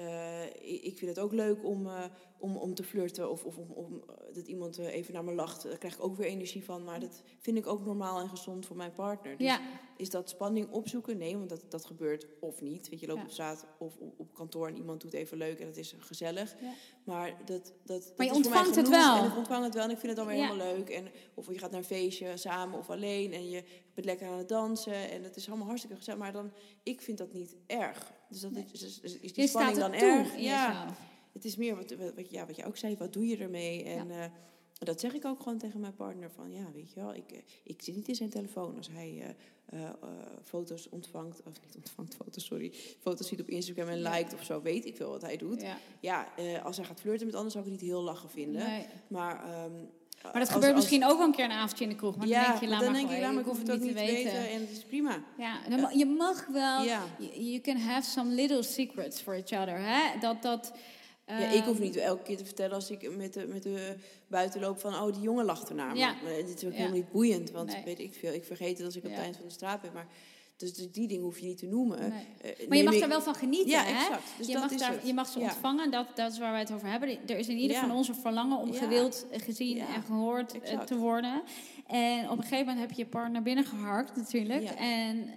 [0.08, 2.04] eh, ik, vind het ook leuk om, eh,
[2.38, 5.64] om, om te flirten of, of om, om, eh, dat iemand even naar me lacht.
[5.64, 8.66] Daar krijg ik ook weer energie van, maar dat vind ik ook normaal en gezond
[8.66, 9.38] voor mijn partner.
[9.38, 9.62] Dus Ja,
[9.98, 11.18] is dat spanning opzoeken?
[11.18, 12.90] Nee, want dat, dat gebeurt of niet.
[12.90, 13.26] Weet je, loopt Ja.
[13.26, 16.56] op straat of op, op kantoor en iemand doet even leuk en het is gezellig.
[16.62, 16.74] Ja.
[17.04, 19.18] Maar dat, dat, Maar je dat is voor mij ontvangt het wel.
[19.18, 20.90] En ik ontvang het wel en ik vind het dan weer helemaal leuk.
[20.90, 24.38] En, of je gaat naar een feestje samen of alleen en je bent lekker aan
[24.38, 26.20] het dansen en het is allemaal hartstikke gezellig.
[26.20, 26.52] Maar dan,
[26.84, 28.20] ik vind dat niet erg.
[28.32, 30.38] Dus dat is, is, is, is die je spanning dan er toe erg?
[30.38, 30.96] Ja,
[31.32, 33.84] het is meer wat, wat, ja, wat je ook zei, wat doe je ermee?
[33.84, 34.26] En, eh,
[34.86, 37.40] dat zeg ik ook gewoon tegen mijn partner van ja, weet je wel, ik, eh,
[37.64, 39.36] ik zit niet in zijn telefoon als hij
[39.74, 39.90] uh, uh,
[40.44, 44.12] foto's ontvangt, of niet ontvangt foto's, sorry, foto's ziet op Instagram en Ja.
[44.18, 45.62] liked of zo, weet ik veel wat hij doet.
[45.62, 45.78] Ja.
[46.00, 48.68] Ja, eh, als hij gaat flirten met anderen zou ik het niet heel lachen vinden.
[48.68, 48.86] Nee.
[49.08, 49.86] Maar, ehm,
[50.24, 52.16] Maar dat gebeurt misschien ook wel een keer een avondje in de kroeg.
[52.16, 53.68] Maar ja, dan denk je, laat dan maar denk ik, laat maar, ik hoef het
[53.68, 54.50] het niet te weten.
[54.50, 55.24] en het is prima.
[55.38, 57.04] Ja, dan je mag wel, Ja.
[57.34, 59.78] you, can have some little secrets for each other.
[59.80, 60.20] Hè?
[60.20, 60.74] Dat, dat,
[61.28, 63.96] Ja, ik hoef ehm, niet elke keer te vertellen als ik met de, met de
[64.28, 64.94] buiten loop van...
[64.96, 65.96] oh, die jongen lacht ernaar.
[65.96, 66.08] Ja.
[66.14, 67.84] Maar, maar dit is ook helemaal niet boeiend, want Nee.
[67.84, 68.34] weet ik veel.
[68.34, 69.94] Ik vergeet het als ik op het eind van de straat ben.
[69.94, 70.08] Maar,
[70.62, 72.00] dus, dus die dingen hoef je niet te noemen.
[72.00, 72.54] Nee.
[72.54, 73.92] Eh, Maar je mag ik- er wel van genieten, Ja, hè?
[73.92, 74.24] exact.
[74.38, 75.46] Dus je, dat mag is daar, je mag ze Ja.
[75.46, 77.10] ontvangen, dat, dat is waar wij het over hebben.
[77.28, 77.82] Er is in ieder Ja.
[77.82, 80.88] van ons een verlangen om gewild, eh, gezien en gehoord eh, exact.
[80.88, 81.42] te worden.
[81.88, 84.64] En op een gegeven moment heb je je partner binnengeharkt natuurlijk.
[84.80, 85.30] En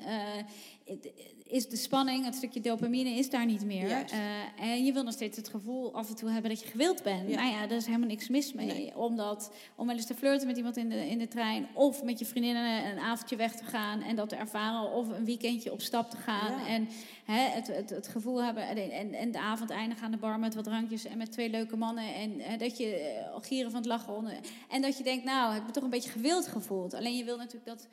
[1.46, 3.90] is de spanning, het stukje dopamine is daar niet meer.
[3.90, 7.02] Eh, en je wil nog steeds het gevoel af en toe hebben dat je gewild
[7.02, 7.28] bent.
[7.28, 7.36] Ja.
[7.36, 8.66] Nou ja, daar is helemaal niks mis mee.
[8.66, 8.96] Nee.
[8.96, 11.66] Omdat, om wel eens te flirten met iemand in de, in de trein...
[11.74, 14.92] of met je vriendinnen een avondje weg te gaan en dat te ervaren...
[14.92, 16.66] of een weekendje op stap te gaan Ja.
[16.66, 16.88] en
[17.24, 18.68] hè, het, het, het gevoel hebben...
[18.68, 21.76] En, en, de avond eindigen aan de bar met wat drankjes en met twee leuke
[21.76, 22.14] mannen...
[22.14, 24.32] en eh, dat je eh, gieren van het lachen onder...
[24.68, 26.94] en dat je denkt, nou, ik heb me toch een beetje gewild gevoeld.
[26.94, 27.88] Alleen je wil natuurlijk dat,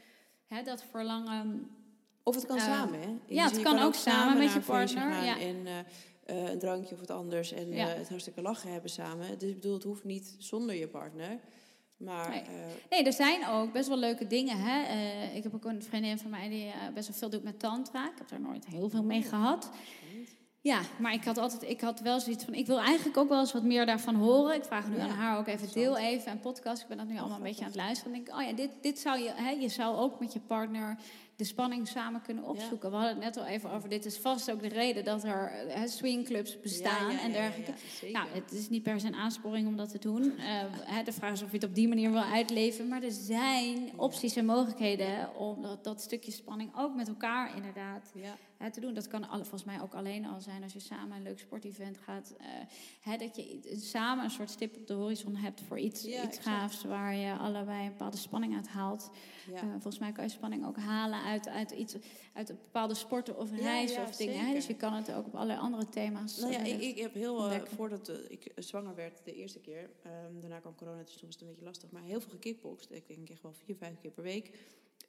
[0.47, 1.69] hè, dat verlangen...
[2.23, 3.07] Of het kan Eh, samen, hè?
[3.27, 5.39] ja, het kan ook samen met je partner, ja.
[5.39, 5.79] En eh,
[6.25, 7.51] eh, een drankje of wat anders.
[7.51, 7.87] En Ja.
[7.87, 9.39] het hartstikke lachen hebben samen.
[9.39, 11.39] Dus ik bedoel, het hoeft niet zonder je partner.
[11.97, 12.43] Maar Nee.
[12.89, 14.57] Nee, er zijn ook best wel leuke dingen.
[14.57, 14.81] Hè?
[15.35, 18.05] Ik heb ook een vriendin van mij die best wel veel doet met tantra.
[18.05, 19.69] Ik heb daar nooit heel veel mee gehad.
[20.63, 23.39] Ja, maar ik had altijd, ik had wel zoiets van, ik wil eigenlijk ook wel
[23.39, 24.55] eens wat meer daarvan horen.
[24.55, 26.81] Ik vraag nu Ja, aan haar ook even deel even een podcast.
[26.81, 28.13] Ik ben dat nu allemaal een beetje aan het luisteren.
[28.13, 30.39] En denk, ik, oh ja, dit, dit zou je, hè, je zou ook met je
[30.39, 30.97] partner
[31.41, 32.89] de spanning samen kunnen opzoeken.
[32.89, 35.51] We hadden het net al even over, dit is vast ook de reden dat er
[35.85, 37.73] swingclubs bestaan ja, ja, en dergelijke.
[38.11, 40.37] Nou, het is niet per se een aansporing om dat te doen.
[40.37, 42.87] Eh, de vraag is of je het op die manier wil uitleven.
[42.87, 48.11] Maar er zijn opties en mogelijkheden om dat, dat stukje spanning ook met elkaar inderdaad
[48.15, 48.37] ja.
[48.61, 48.93] Hè, te doen.
[48.93, 52.35] Dat kan volgens mij ook alleen al zijn als je samen een leuk sportevent gaat.
[52.37, 52.45] eh,
[53.01, 56.37] hè, dat je samen een soort stip op de horizon hebt voor iets, Ja, iets
[56.39, 59.09] gaafs waar je allebei een bepaalde spanning uit haalt.
[59.47, 59.55] ja.
[59.55, 61.95] Eh, volgens mij kan je spanning ook halen uit, uit, iets,
[62.33, 64.45] uit een bepaalde sporten of reizen of dingen.
[64.45, 64.53] Hè?
[64.53, 66.37] Dus je kan het ook op allerlei andere thema's.
[66.39, 70.39] Nou ja, eh, ik, ik heb heel, voordat ik zwanger werd de eerste keer, ehm,
[70.39, 72.91] daarna kwam corona, dus toen was het een beetje lastig, maar heel veel gekickboxd.
[72.91, 74.51] Ik denk echt wel vier, vijf keer per week.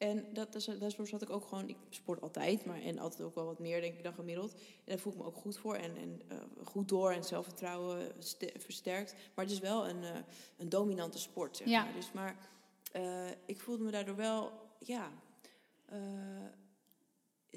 [0.03, 3.35] En dat, is, daarvoor zat ik ook gewoon, ik sport altijd, maar en altijd ook
[3.35, 4.53] wel wat meer denk ik dan gemiddeld.
[4.53, 8.13] En daar voel ik me ook goed voor en, en eh, goed door en zelfvertrouwen
[8.19, 9.15] ste- versterkt.
[9.35, 10.11] Maar het is wel een, eh,
[10.57, 11.85] een dominante sport, zeg Ja.
[11.85, 11.93] maar.
[11.93, 12.37] Dus, maar
[12.93, 15.11] eh, ik voelde me daardoor wel, ja,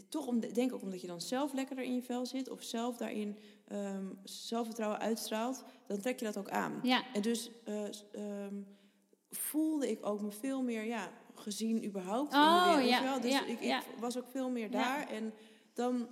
[0.09, 2.97] toch om, denk ook omdat je dan zelf lekkerder in je vel zit of zelf
[2.97, 3.37] daarin
[3.67, 6.79] ehm, zelfvertrouwen uitstraalt, dan trek je dat ook aan.
[6.83, 8.55] Ja, En dus eh, ehm,
[9.29, 12.33] voelde ik ook me veel meer ja, gezien überhaupt.
[12.33, 13.19] in de Oh, wereld, ja?
[13.19, 13.45] Dus ja,
[13.79, 15.09] ik, was ook veel meer daar.
[15.09, 15.33] En
[15.73, 16.07] dan,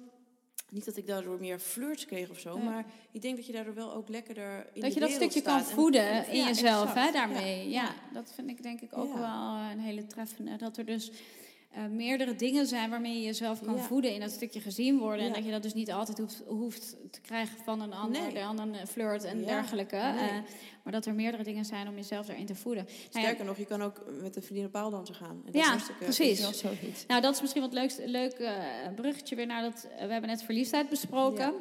[0.69, 3.73] niet dat ik daardoor meer flirts kreeg of zo, maar ik denk dat je daardoor
[3.73, 5.57] wel ook lekkerder in dat je dat stukje kan.
[5.57, 7.69] En- voeden in Ja, jezelf, hè, daarmee.
[7.69, 7.93] Ja, Ja.
[8.13, 10.55] dat vind ik denk ik ook wel een hele treffende.
[10.55, 11.11] Dat er dus
[11.73, 13.81] eh, meerdere dingen zijn waarmee je jezelf kan Ja.
[13.81, 15.25] voeden in dat stukje gezien worden.
[15.25, 18.33] En dat je dat dus niet altijd hoeft, hoeft te krijgen van een ander, Nee.
[18.33, 19.95] de een flirt en Ja, dergelijke.
[19.95, 20.29] nee.
[20.29, 20.35] Eh,
[20.83, 22.83] maar dat er meerdere dingen zijn om jezelf daarin te voeden.
[22.83, 25.41] Nou Sterker nog, je kan ook met een vriendin op paaldansen gaan.
[25.45, 26.49] En dat Ja, is precies.
[26.49, 27.05] is zoiets.
[27.07, 28.53] Nou, dat is misschien wat leukste, leuk eh,
[28.95, 29.87] bruggetje weer naar dat.
[29.97, 31.53] eh, we hebben net verliefdheid besproken.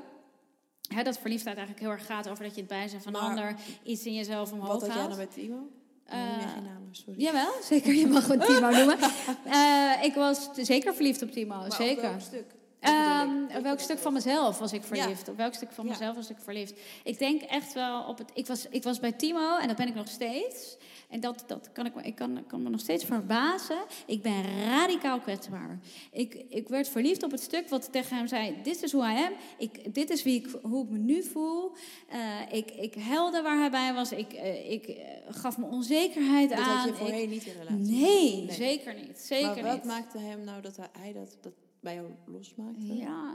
[0.95, 3.55] Hè, dat verliefdheid eigenlijk heel erg gaat over dat je het bijzijn van een ander
[3.83, 5.09] iets in jezelf omhoog Wat had jij haalt.
[5.09, 5.69] nou met Timo?
[6.07, 6.19] Eh,
[6.55, 7.21] geen namen, sorry.
[7.23, 7.95] Jawel, zeker.
[7.95, 8.99] Je mag gewoon Timo noemen.
[9.45, 12.03] Eh, ik was zeker verliefd op Timo, Maar op zeker.
[12.03, 12.45] welk stuk?
[12.81, 14.87] Ehm, welk stuk van mezelf was ik Ja.
[14.87, 15.29] verliefd?
[15.29, 15.91] Op welk stuk van Ja.
[15.91, 16.75] mezelf was ik verliefd?
[17.05, 18.31] Ik denk echt wel op het.
[18.35, 20.77] Ik was, ik was bij Timo en dat ben ik nog steeds.
[21.13, 23.85] En dat, dat kan ik, me- ik kan, kan me nog steeds verbazen.
[24.07, 25.79] Ik ben radicaal kwetsbaar.
[26.13, 29.27] Ik, ik werd verliefd op het stuk wat tegen hem zei: Dit is hoe hij
[29.27, 29.33] am.
[29.59, 31.73] Ik, dit is wie ik, hoe ik me nu voel.
[32.09, 34.13] Eh, ik, ik helde waar hij bij was.
[34.13, 36.65] Ik, eh, ik eh, gaf me onzekerheid Dat aan.
[36.77, 37.77] had je Ik- voorheen niet in relatie.
[38.01, 38.53] nee, Nee.
[38.53, 39.19] zeker niet.
[39.19, 39.85] Zeker maar wat niet.
[39.85, 42.95] maakte hem nou dat hij, hij dat, dat bij jou losmaakte?
[42.97, 43.35] Ja.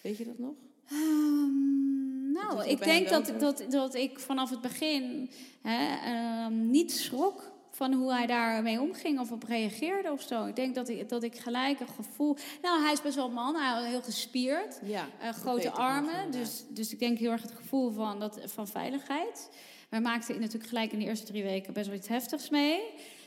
[0.00, 0.54] Weet je dat nog?
[0.90, 5.30] Ehm, nou, ik denk dat, dat, dat ik vanaf het begin
[5.62, 10.46] hè, ehm, niet schrok van hoe hij daarmee omging of op reageerde of zo.
[10.46, 12.36] Ik denk dat ik, dat ik gelijk een gevoel...
[12.62, 14.80] Nou, hij is best wel een man, hij is heel gespierd.
[14.84, 15.06] Ja.
[15.20, 19.50] eh, grote armen, dus, dus ik denk heel erg het gevoel van, dat, van veiligheid.
[19.88, 22.80] Wij maakten natuurlijk gelijk in de eerste drie weken best wel iets heftigs mee.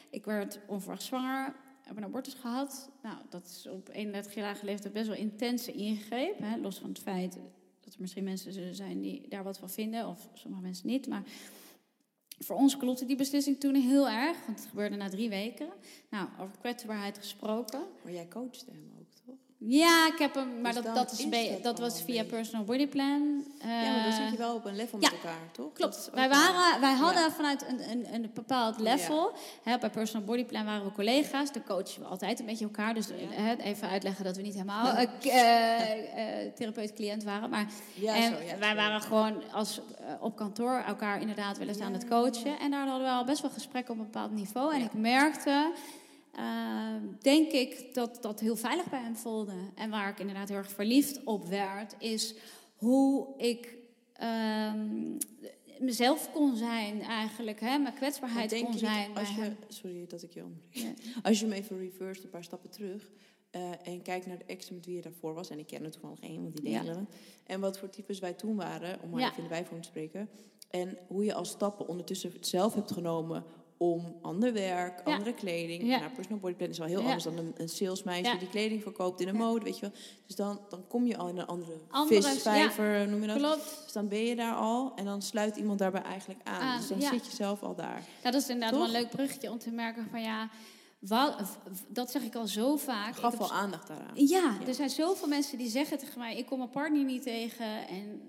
[0.09, 1.55] Ik werd onverwacht zwanger,
[1.87, 2.89] heb een abortus gehad.
[3.03, 6.39] Nou, dat is op 31-jarige leeftijd best wel intense ingreep.
[6.39, 6.57] Hè?
[6.57, 7.37] Los van het feit
[7.81, 11.07] dat er misschien mensen zijn die daar wat van vinden, of sommige mensen niet.
[11.07, 11.23] Maar
[12.39, 15.69] voor ons klopte die beslissing toen heel erg, want het gebeurde na drie weken.
[16.09, 17.81] Nou, over kwetsbaarheid gesproken.
[18.03, 19.46] Maar jij coachte hem ook, toch?
[19.59, 23.43] Ja, ik heb hem, maar Dus dat, dat, is dat was via Personal Body Plan.
[23.59, 25.73] ja, maar dan Eh, zit je wel op een level ja, met elkaar, toch?
[25.73, 26.09] Klopt.
[26.13, 27.31] Wij, waren, wij hadden Ja.
[27.31, 29.31] vanuit een, een, een bepaald level.
[29.63, 31.51] Hè, bij Personal Body Plan waren we collega's.
[31.51, 32.93] Dan coachen we altijd een beetje elkaar.
[32.93, 37.49] Dus hè, even uitleggen dat we niet helemaal eh, eh, eh, therapeut-cliënt waren.
[37.49, 41.67] Maar Ja, en zo, ja, wij waren gewoon als, eh, op kantoor elkaar inderdaad wel
[41.67, 42.59] eens aan Ja, het coachen.
[42.59, 44.73] En daar hadden we al best wel gesprekken op een bepaald niveau.
[44.73, 44.85] En Ja.
[44.85, 45.71] ik merkte,
[46.37, 49.53] eh, denk ik, dat dat heel veilig bij hem voelde.
[49.75, 52.35] En waar ik inderdaad heel erg verliefd op werd, is
[52.75, 53.75] hoe ik
[54.13, 55.17] ehm,
[55.79, 57.59] mezelf kon zijn eigenlijk.
[57.59, 57.77] Hè?
[57.77, 59.51] Mijn kwetsbaarheid denk kon zijn als je.
[59.67, 60.83] Sorry dat ik je onderbreek.
[60.83, 61.11] Ja.
[61.23, 63.09] Als je hem even reverse een paar stappen terug
[63.49, 65.91] eh, en kijkt naar de ex met wie je daarvoor was, en ik ken er
[65.91, 67.07] toevallig één, want die delen.
[67.45, 69.25] En wat voor types wij toen waren, om maar Ja.
[69.25, 70.29] even in de bijvorm te spreken.
[70.69, 73.43] En hoe je als stappen ondertussen zelf hebt genomen
[73.77, 75.13] om ander werk, Ja.
[75.13, 75.83] andere kleding.
[75.83, 75.99] Ja.
[75.99, 77.05] Nou, personal body plan is wel heel Ja.
[77.05, 79.91] anders dan een, een salesmeisje die kleding verkoopt in een mode, weet je wel.
[80.25, 83.37] Dus dan, dan kom je al in een andere, Andere- visvijver, noem je dat.
[83.37, 83.81] Klopt.
[83.83, 86.77] Dus dan ben je daar al en dan sluit iemand daarbij eigenlijk aan.
[86.77, 88.01] Dus dan zit je zelf al daar.
[88.23, 90.49] Ja, dat is inderdaad wel een leuk bruggetje om te merken van ja,
[91.87, 93.09] dat zeg ik al zo vaak.
[93.15, 94.11] Ik Gaf wel aandacht daaraan.
[94.13, 94.67] Ja, Ja.
[94.67, 97.87] er zijn zoveel mensen die zeggen tegen mij: ik kom mijn partner niet tegen.
[97.87, 98.21] En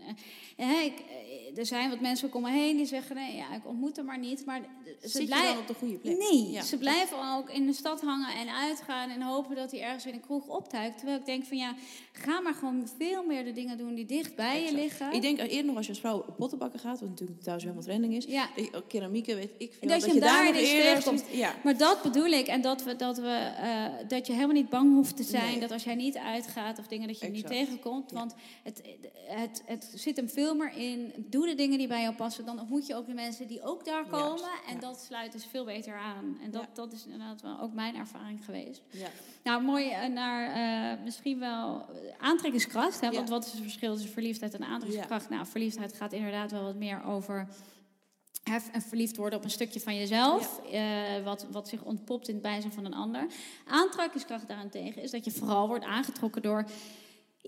[0.57, 3.55] eh, ik, eh, er zijn wat mensen ook om me heen die zeggen: nee, ja,
[3.55, 4.47] ik ontmoet hem maar niet.
[4.47, 4.61] Maar
[5.03, 5.49] ze Zit je blijven.
[5.53, 6.19] dan op de goede plek?
[6.19, 6.63] Nee, Ja.
[6.63, 10.15] ze blijven ook in de stad hangen en uitgaan en hopen dat hij ergens in
[10.15, 10.97] een kroeg optuikt.
[10.99, 11.75] Terwijl ik denk van ja,
[12.13, 15.13] ga maar gewoon veel meer de dingen doen die dicht bij je liggen.
[15.13, 17.83] Ik denk eerder nog als je als vrouw op pottenbakken gaat, wat natuurlijk thuis helemaal
[17.83, 18.25] trending is.
[18.25, 18.49] Ja.
[18.57, 19.89] Dat je- ook keramieken, weet ik veel.
[19.89, 21.55] Dat je hem daar nog ineens eerder ziet- Ja.
[21.65, 22.47] Maar dat bedoel ik.
[22.47, 25.51] En dat, we, dat, we, eh, dat je helemaal niet bang hoeft te zijn.
[25.51, 25.61] Nee.
[25.61, 28.11] Dat als jij niet uitgaat of dingen dat je niet tegenkomt.
[28.11, 28.17] Ja.
[28.17, 28.83] Want het,
[29.15, 31.13] het, het zit hem veel meer in.
[31.17, 32.45] Doe de dingen die bij jou passen.
[32.45, 34.51] Dan ontmoet je ook de mensen die ook daar Juist, komen.
[34.69, 34.81] En ja.
[34.81, 36.39] dat sluit dus veel beter aan.
[36.43, 36.69] En dat, Ja.
[36.75, 38.83] dat is inderdaad wel ook mijn ervaring geweest.
[38.91, 39.09] Ja.
[39.43, 41.87] Nou, mooi eh, naar eh, misschien wel
[42.19, 43.01] aantrekkingskracht.
[43.01, 43.11] Hè?
[43.11, 45.29] Want wat is het verschil tussen verliefdheid en aantrekkingskracht?
[45.29, 47.49] Nou, verliefdheid gaat inderdaad wel wat meer over
[48.49, 50.61] hè, en verliefd worden op een stukje van jezelf.
[50.71, 53.27] eh, wat, wat zich ontpopt in het bijzijn van een ander.
[53.67, 56.65] Aantrekkingskracht daarentegen is dat je vooral wordt aangetrokken door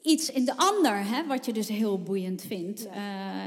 [0.02, 2.86] iets in de ander, hè, wat je dus heel boeiend vindt.
[2.86, 3.02] Eh,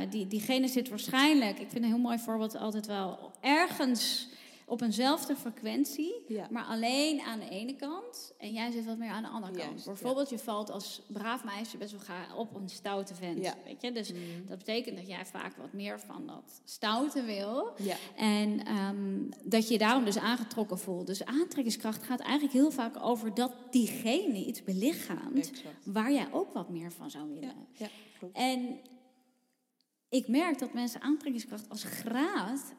[0.10, 4.28] die, diegene zit waarschijnlijk, ik vind een heel mooi voorbeeld altijd wel, ergens
[4.66, 6.48] op eenzelfde frequentie, Ja.
[6.52, 8.34] maar alleen aan de ene kant.
[8.38, 9.70] En jij zit wat meer aan de andere kant.
[9.70, 13.44] Juist, Bijvoorbeeld, je valt als braaf meisje best wel ga op een stoute vent.
[13.44, 13.56] Ja.
[13.66, 13.92] Weet je?
[13.92, 14.20] Dus Mm.
[14.48, 17.74] dat betekent dat jij vaak wat meer van dat stoute wil.
[18.16, 21.08] En ehm, dat je je daarom dus aangetrokken voelt.
[21.08, 25.38] Dus aantrekkingskracht gaat eigenlijk heel vaak over dat diegene iets belichaamt.
[25.38, 25.86] Exact.
[25.86, 27.44] Waar jij ook wat meer van zou willen.
[27.44, 27.56] Ja,
[27.86, 27.88] ja,
[28.20, 28.38] klopt.
[28.38, 28.80] En
[30.10, 32.74] ik merk dat mensen aantrekkingskracht als graad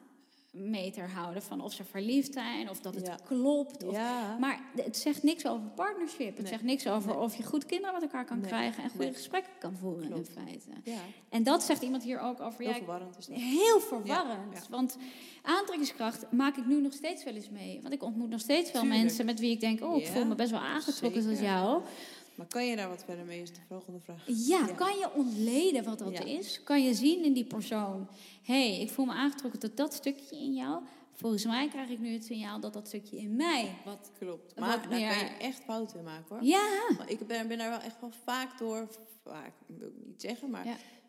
[0.55, 3.17] meter houden van of ze verliefd zijn of dat het Ja.
[3.23, 3.83] klopt.
[3.83, 4.37] Of, Ja.
[4.39, 6.27] Maar het zegt niks over partnership.
[6.33, 6.47] Het Nee.
[6.47, 7.19] zegt niks over Nee.
[7.19, 8.47] of je goed kinderen met elkaar kan Nee.
[8.47, 10.27] krijgen en goede gesprekken kan voeren Klopt.
[10.27, 10.69] in feite.
[10.83, 10.97] ja.
[11.29, 12.63] En dat zegt iemand hier ook over.
[12.63, 13.37] Heel verwarrend is dat.
[13.37, 14.67] Heel verwarrend.
[14.69, 14.97] Want
[15.43, 17.79] aantrekkingskracht maak ik nu nog steeds wel eens mee.
[17.81, 19.01] Want ik ontmoet nog steeds wel Tuurlijk.
[19.03, 19.83] mensen met wie ik denk...
[19.83, 21.43] oh, ik voel me best wel aangetrokken tot zeker.
[21.51, 21.81] jou.
[22.35, 24.23] Maar kan je daar wat verder mee, is de volgende vraag.
[24.27, 24.73] Ja, Ja.
[24.73, 26.23] kan je ontleden wat dat Ja.
[26.23, 26.63] is?
[26.63, 28.07] Kan je zien in die persoon...
[28.43, 30.83] hé, hey, ik voel me aangetrokken tot dat stukje in jou.
[31.13, 33.75] Volgens mij krijg ik nu het signaal dat dat stukje in mij...
[33.85, 34.53] wat Klopt.
[34.53, 36.43] Wat Maar daar meer- kan je echt fouten in maken hoor.
[36.45, 38.87] Ja, Maar ik ben, ben daar wel echt wel vaak door,
[39.23, 40.65] vaak wil ik niet zeggen, maar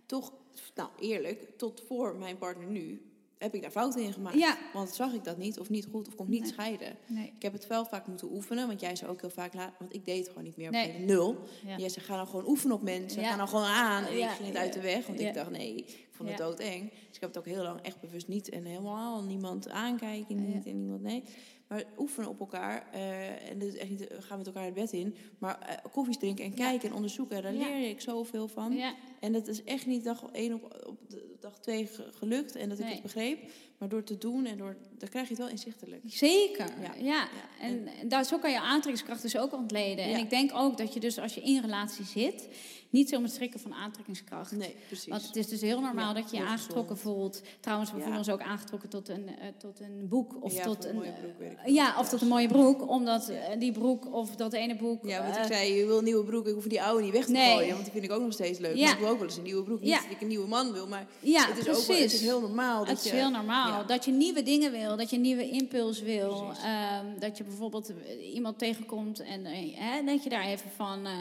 [0.06, 0.32] toch,
[0.74, 4.39] nou eerlijk, tot voor mijn partner nu heb ik daar fouten in gemaakt.
[4.39, 4.57] Ja.
[4.72, 6.51] Want zag ik dat niet, of niet goed, of kon ik niet Nee.
[6.53, 6.97] scheiden.
[7.07, 7.32] nee.
[7.37, 9.95] Ik heb het wel vaak moeten oefenen, want jij zei ook heel vaak, laat, want
[9.95, 10.70] ik deed het gewoon niet meer.
[10.70, 10.93] Nee.
[10.93, 11.05] Nee.
[11.05, 11.37] Nul.
[11.66, 11.76] Ja.
[11.76, 13.30] Jij zei, ga nou gewoon oefenen op mensen, Ja.
[13.30, 14.05] ga nou gewoon aan.
[14.05, 16.91] En ik ging het uit de weg, want ik dacht, nee, ik vond het doodeng.
[16.91, 20.66] Dus ik heb het ook heel lang echt bewust niet en helemaal niemand aankijken, niet
[20.66, 21.22] en niemand nee.
[21.68, 24.92] Maar oefenen op elkaar, eh, en is echt niet, eh, gaan met elkaar het bed
[24.92, 28.72] in, maar eh, koffies drinken en kijken en onderzoeken, daar leer ik zoveel van.
[29.20, 32.68] En dat is echt niet dag één op, op de, dag twee ge- gelukt en
[32.68, 32.92] dat ik Nee.
[32.94, 33.38] het begreep.
[33.78, 36.02] Maar door te doen en door, dan krijg je het wel inzichtelijk.
[36.06, 36.66] Zeker,
[37.02, 37.28] ja.
[37.60, 40.04] En, en daar, zo kan je aantrekkingskracht dus ook ontleden.
[40.04, 42.48] En ik denk ook dat je dus als je in relatie zit...
[42.91, 44.53] niet zo moet strikken van aantrekkingskracht.
[44.53, 45.07] Nee, precies.
[45.07, 47.43] Want het is dus heel normaal Ja, dat je je aangetrokken voelt.
[47.61, 50.37] Trouwens, we voelen ons ook aangetrokken tot een, eh, tot een boek.
[50.41, 51.72] Of Ja, tot een mooie broek, veel.
[51.74, 52.89] ja, of tot een mooie broek.
[52.89, 53.34] Omdat Ja.
[53.34, 55.07] eh, die broek of dat ene boek...
[55.07, 57.12] ja, want eh, ik zei, je wil een nieuwe broek, ik hoef die oude niet
[57.12, 57.53] weg te Nee.
[57.55, 57.72] gooien.
[57.72, 58.76] Want die vind ik ook nog steeds leuk.
[58.76, 59.80] Ik wil ook wel eens een nieuwe broek.
[59.80, 61.80] Niet dat ik een nieuwe man wil, maar ja, het is precies.
[61.82, 62.78] ook wel, het is heel normaal.
[62.78, 63.87] Dat Het is je, heel normaal.
[63.87, 66.51] Dat je nieuwe dingen wil, dat je nieuwe impuls wil.
[66.64, 71.07] Ehm, dat je bijvoorbeeld eh, iemand tegenkomt en eh, hè, dat je daar even van
[71.07, 71.12] eh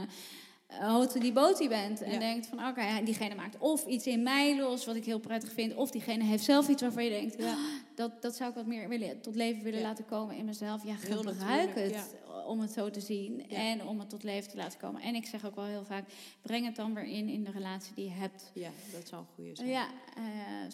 [0.67, 2.01] houten die boti bent.
[2.01, 2.19] En Ja.
[2.19, 5.75] denkt van oké, diegene maakt of iets in mij los wat ik heel prettig vind.
[5.75, 7.51] Of diegene heeft zelf iets waarvan je denkt, Ja.
[7.51, 7.57] "Ah,
[7.95, 9.85] dat, dat zou ik wat meer willen, tot leven willen Ja.
[9.87, 10.83] laten komen in mezelf.
[10.85, 12.15] Ja, gebruik het
[12.47, 15.01] om het zo te zien en om het tot leven te laten komen.
[15.01, 16.03] En ik zeg ook wel heel vaak,
[16.41, 18.51] breng het dan weer in in de relatie die je hebt.
[18.53, 19.67] Ja, dat zou een goede zijn.
[19.69, 19.87] Ja,
[20.17, 20.23] eh,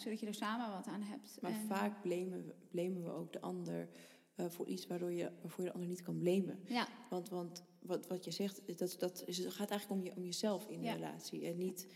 [0.03, 1.37] zodat je er samen wat aan hebt.
[1.41, 3.87] Maar En- vaak blamen we, blamen we ook de ander
[4.35, 6.59] eh, voor iets waardoor je, waarvoor je de ander niet kan blamen.
[6.67, 10.15] Ja, Want, want wat, wat je zegt, dat, dat is, het gaat eigenlijk om, je,
[10.15, 10.93] om jezelf in de Ja.
[10.93, 11.45] relatie.
[11.45, 11.87] En niet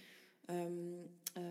[0.45, 0.71] ehm,
[1.33, 1.43] eh,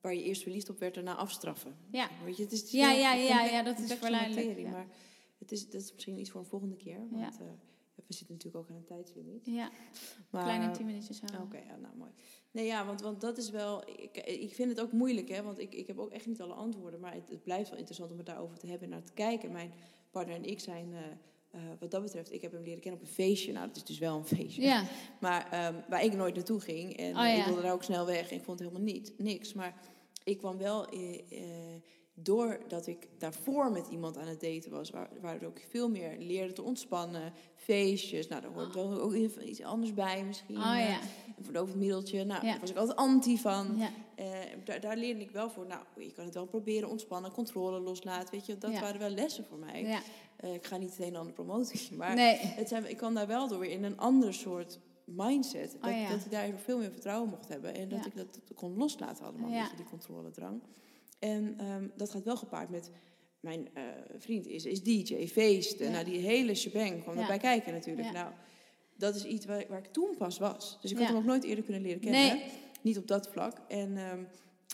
[0.00, 1.76] waar je eerst verliefd op werd, daarna afstraffen.
[1.90, 2.08] ja.
[2.24, 4.70] Weet je, het is Ja, ja, ja, ja, dat is verleidelijk, ja.
[4.70, 4.86] Maar
[5.38, 6.98] het is, dat is misschien iets voor een volgende keer.
[7.10, 7.46] Want eh,
[7.94, 9.46] we zitten natuurlijk ook aan een tijdslimiet.
[9.46, 9.70] ja.
[10.30, 11.42] Maar, kleine tien minuutjes houden.
[11.42, 12.10] Oké, ja, nou mooi.
[12.50, 13.88] Nee, ja, want, want dat is wel.
[13.88, 15.42] Ik, ik vind het ook moeilijk, hè?
[15.42, 17.00] Want ik, ik heb ook echt niet alle antwoorden.
[17.00, 19.52] Maar het, het blijft wel interessant om het daarover te hebben en naar te kijken.
[19.52, 19.72] Mijn
[20.10, 20.92] partner en ik zijn.
[20.94, 21.00] eh,
[21.50, 23.52] eh, wat dat betreft, ik heb hem leren kennen op een feestje.
[23.52, 24.62] Nou, dat is dus wel een feestje.
[24.62, 24.84] Ja,
[25.20, 26.96] Maar ehm, waar ik nooit naartoe ging.
[26.96, 27.34] En Oh, ja.
[27.38, 28.30] ik wilde daar ook snel weg.
[28.30, 29.52] En ik vond het helemaal niet, niks.
[29.52, 29.74] Maar
[30.24, 30.88] ik kwam wel.
[30.88, 31.20] eh,
[32.22, 36.52] doordat ik daarvoor met iemand aan het daten was, waar, waardoor ik veel meer leerde
[36.52, 40.56] te ontspannen, feestjes, nou daar hoort wel ook even iets anders bij misschien.
[40.56, 41.00] oh eh, ja.
[41.36, 42.50] een verdovend middeltje, nou Ja.
[42.50, 43.76] daar was ik altijd anti van.
[43.76, 43.90] ja.
[44.14, 44.26] Eh,
[44.64, 48.30] daar, daar leerde ik wel voor, nou je kan het wel proberen, ontspannen, controle loslaten,
[48.34, 49.82] weet je, dat waren wel lessen voor mij.
[49.82, 50.00] ja.
[50.36, 52.36] Eh, ik ga niet het een en ander promoten, maar Nee.
[52.38, 55.76] het zijn, ik kwam daar wel door weer in een andere soort mindset.
[55.80, 57.74] Dat, Oh dat ik daar veel meer vertrouwen mocht hebben.
[57.74, 59.60] En dat ik dat kon loslaten allemaal, Ja.
[59.60, 60.60] weet je, die controledrang.
[61.18, 62.90] En ehm, dat gaat wel gepaard met...
[63.40, 63.82] Mijn eh,
[64.18, 65.86] vriend is, is DJ, feesten.
[65.86, 65.92] Ja.
[65.92, 67.20] Nou, die hele shebang kwam Ja.
[67.20, 68.06] erbij kijken natuurlijk.
[68.06, 68.12] Ja.
[68.12, 68.32] Nou,
[68.96, 70.78] dat is iets waar, waar ik toen pas was.
[70.80, 72.36] Dus ik had hem ook nooit eerder kunnen leren kennen.
[72.36, 72.44] Nee.
[72.82, 73.58] Niet op dat vlak.
[73.68, 74.22] En ehm,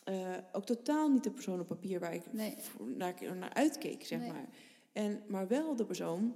[0.04, 2.54] eh, ook totaal niet de persoon op papier waar ik Nee.
[2.96, 4.28] naar, naar uitkeek, zeg Nee.
[4.28, 4.48] maar.
[4.92, 6.34] En, maar wel de persoon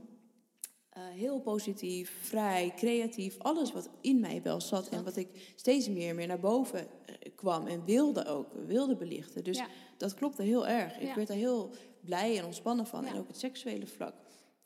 [0.98, 3.38] eh, heel positief, vrij, creatief.
[3.38, 4.88] Alles wat in mij wel zat.
[4.88, 7.66] En wat ik steeds meer en meer naar boven eh, kwam.
[7.66, 9.44] En wilde ook, wilde belichten.
[9.44, 9.66] Dus Ja.
[9.96, 10.96] dat klopte heel erg.
[10.98, 11.14] Ik Ja.
[11.14, 11.70] werd daar heel
[12.00, 13.04] blij en ontspannen van.
[13.04, 13.10] Ja.
[13.10, 14.14] En ook het seksuele vlak.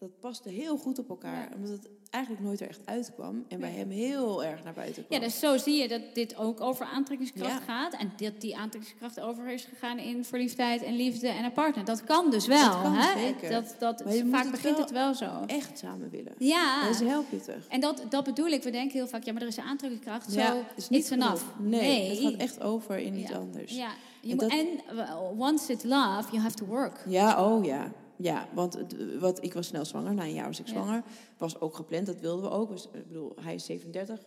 [0.03, 1.49] Dat paste heel goed op elkaar.
[1.51, 1.57] Ja.
[1.57, 3.45] Omdat het eigenlijk nooit er echt uitkwam.
[3.49, 5.19] En bij hem heel erg naar buiten kwam.
[5.21, 7.59] Ja, dus zo zie je dat dit ook over aantrekkingskracht Ja.
[7.61, 7.93] gaat.
[7.95, 11.85] En dat die aantrekkingskracht over is gegaan in verliefdheid en liefde en een partner.
[11.85, 12.71] Dat kan dus wel.
[12.73, 13.19] Dat kan hè?
[13.21, 13.51] zeker.
[13.51, 15.31] Dat, dat, Maar je moet vaak het begint wel- het wel zo.
[15.47, 16.33] Echt samen willen.
[16.39, 17.67] Ja, Dat is heel pittig.
[17.69, 18.63] en dat, dat bedoel ik.
[18.63, 20.33] We denken heel vaak, ja, maar er is een aantrekkingskracht.
[20.33, 21.43] Zo, Ja, is niet genoeg.
[21.59, 23.37] Nee, het gaat echt over in iets Ja.
[23.37, 23.73] anders.
[23.77, 23.91] Ja,
[24.29, 24.53] En dat-
[24.95, 27.05] uh, once it's love, you have to work.
[27.07, 27.93] Ja, oh ja.
[28.17, 30.15] Ja, want het- wat, ik was snel zwanger.
[30.15, 31.03] Na een jaar was ik zwanger.
[31.39, 32.71] Was ook gepland, dat wilden we ook.
[32.71, 34.21] Dus, ik bedoel, hij is 37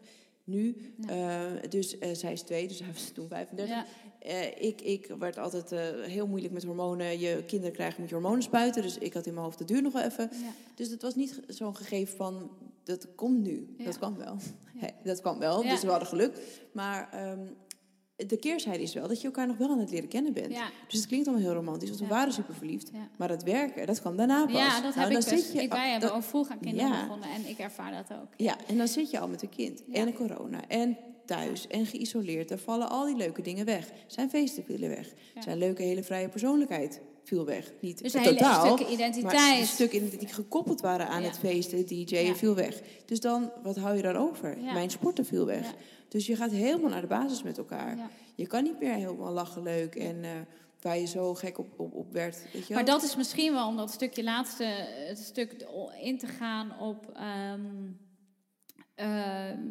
[0.44, 0.94] nu.
[1.08, 3.76] Eh, dus eh, zij is twee, dus hij was toen 35.
[3.76, 3.86] Ja.
[4.20, 5.70] Eh, ik, ik werd altijd
[6.02, 7.20] heel moeilijk met hormonen.
[7.20, 8.82] Je kinderen krijgen moet je hormonen spuiten.
[8.82, 10.30] Dus ik had in mijn hoofd, dat duurt nog wel even.
[10.32, 10.52] Ja.
[10.76, 12.50] Dus het was niet zo'n gegeven van,
[12.84, 13.76] dat komt nu.
[13.84, 14.38] Dat kwam wel.
[15.04, 16.38] Dat kwam wel, dus we hadden geluk.
[16.72, 17.40] Maar ehm,
[18.16, 20.52] de keerzijde is wel dat je elkaar nog wel aan het leren kennen bent.
[20.54, 20.70] Ja.
[20.88, 22.12] Dus het klinkt allemaal heel romantisch, want we Ja.
[22.14, 22.90] waren super verliefd.
[22.94, 23.10] Ja.
[23.18, 24.54] Maar het werken, dat kwam daarna pas.
[24.54, 25.30] Ja, dat Nou, heb dan ik best.
[25.46, 27.92] zit je ik, al- wij hebben dan- ook vroeg aan kinderen begonnen en ik ervaar
[28.08, 28.28] dat ook.
[28.38, 29.84] Ja, en dan zit je al met een kind.
[29.92, 30.68] En corona.
[30.68, 31.68] En thuis.
[31.68, 32.50] En geïsoleerd.
[32.50, 33.92] Dan vallen al die leuke dingen weg.
[34.08, 35.14] Zijn feesten vielen weg.
[35.40, 37.72] Zijn leuke, hele vrije persoonlijkheid viel weg.
[37.82, 38.66] Niet Dus een hele totaal.
[38.66, 39.66] stukken Maar identiteit.
[39.68, 42.36] stukken die gekoppeld waren aan het feesten, Ja.
[42.36, 42.82] viel weg.
[43.06, 44.60] Dus dan, wat hou je daarover?
[44.62, 44.74] Ja.
[44.74, 45.74] Mijn sporten viel weg.
[46.08, 47.98] Dus je gaat helemaal naar de basis met elkaar.
[47.98, 48.10] Ja.
[48.36, 50.32] Je kan niet meer helemaal lachen leuk en eh,
[50.82, 52.38] waar je zo gek op, op, op werd.
[52.54, 52.74] Weet je?
[52.74, 54.64] Maar dat is misschien wel om dat stukje laatste
[55.08, 55.66] het stuk
[56.02, 57.12] in te gaan op.
[58.96, 59.64] ehm,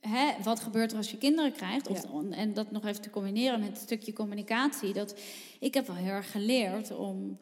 [0.00, 1.88] hè, wat gebeurt er als je kinderen krijgt?
[1.88, 4.92] Of, En dat nog even te combineren met het stukje communicatie.
[4.92, 5.20] Dat,
[5.60, 7.38] ik heb wel heel erg geleerd om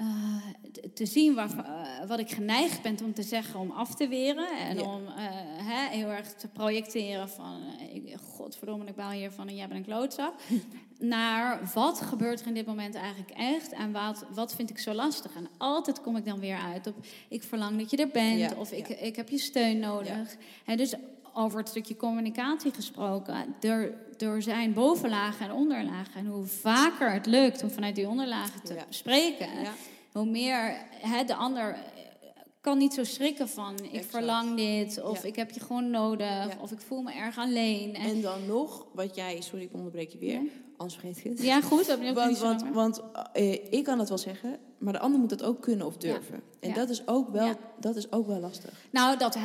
[0.00, 4.08] eh, te zien waar, eh, wat ik geneigd ben om te zeggen, om af te
[4.08, 4.48] weren.
[4.58, 4.82] En Ja.
[4.82, 5.24] om eh,
[5.66, 7.60] hè, heel erg te projecteren van...
[8.36, 10.34] godverdomme, ik baal hiervan en jij bent een klootzak.
[10.98, 13.72] Naar wat gebeurt er in dit moment eigenlijk echt?
[13.72, 15.34] En wat, wat vind ik zo lastig?
[15.34, 16.94] En altijd kom ik dan weer uit op...
[17.28, 18.38] ik verlang dat je er bent.
[18.38, 18.96] Ja, of ik, ja.
[18.96, 20.36] ik heb je steun nodig.
[20.64, 20.94] En dus
[21.34, 23.54] over het stukje communicatie gesproken.
[23.60, 26.14] Er, er zijn bovenlagen en onderlagen.
[26.14, 28.84] En hoe vaker het lukt om vanuit die onderlagen te Ja.
[28.88, 29.62] spreken...
[29.62, 29.72] Ja.
[30.12, 31.76] Hoe meer hè, de ander
[32.60, 33.74] kan niet zo schrikken van...
[33.74, 34.06] ik Exact.
[34.10, 35.28] verlang dit, of Ja.
[35.28, 36.28] ik heb je gewoon nodig...
[36.28, 36.56] Ja.
[36.60, 37.94] of ik voel me erg alleen.
[37.94, 40.48] En, En dan nog, wat jij, sorry ik onderbreek je weer, Ja.
[40.76, 41.42] anders vergeet ik het.
[41.42, 41.98] ja, goed, dat
[42.40, 43.00] Want, want,
[43.32, 46.42] eh, ik kan het wel zeggen, maar de ander moet dat ook kunnen of durven.
[46.60, 48.72] En dat, is ook wel, dat is ook wel lastig.
[48.90, 49.38] Nou, dat,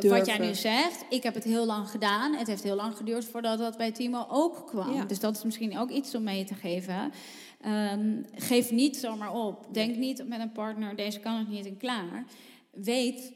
[0.00, 2.34] wat jij nu zegt, ik heb het heel lang gedaan.
[2.34, 5.06] Het heeft heel lang geduurd voordat dat bij Timo ook kwam.
[5.06, 7.12] Dus dat is misschien ook iets om mee te geven.
[7.60, 9.66] Ehm, geef niet zomaar op.
[9.72, 12.24] Denk niet met een partner, deze kan het niet en klaar.
[12.70, 13.32] Weet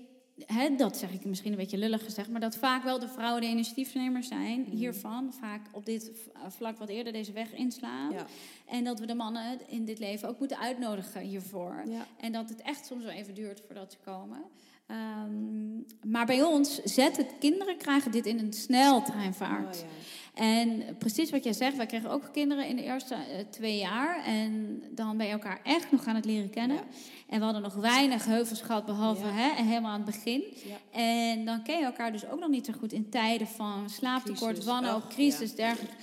[0.46, 3.40] hè, dat zeg ik misschien een beetje lullig gezegd, maar dat vaak wel de vrouwen
[3.40, 4.70] de initiatiefnemers zijn Mhm.
[4.70, 5.32] hiervan.
[5.32, 8.12] Vaak op dit eh, vlak wat eerder deze weg inslaan.
[8.12, 8.26] Ja.
[8.66, 11.82] En dat we de mannen in dit leven ook moeten uitnodigen hiervoor.
[11.88, 12.06] Ja.
[12.20, 14.42] En dat het echt soms wel even duurt voordat ze komen.
[14.86, 15.74] Ehm,
[16.12, 19.76] maar bij ons zetten kinderen krijgen dit in een sneltreinvaart.
[19.76, 19.86] Oh, ja.
[20.34, 24.24] En precies wat jij zegt, wij kregen ook kinderen in de eerste eh, twee jaar.
[24.24, 26.76] En dan ben je elkaar echt nog aan het leren kennen.
[26.76, 26.82] Ja.
[27.28, 29.32] En we hadden nog weinig heuvels gehad, behalve Ja.
[29.32, 30.42] hè, helemaal aan het begin.
[30.90, 34.64] En dan ken je elkaar dus ook nog niet zo goed in tijden van slaaptekort,
[34.64, 35.96] wanhoop, crisis, dergelijke.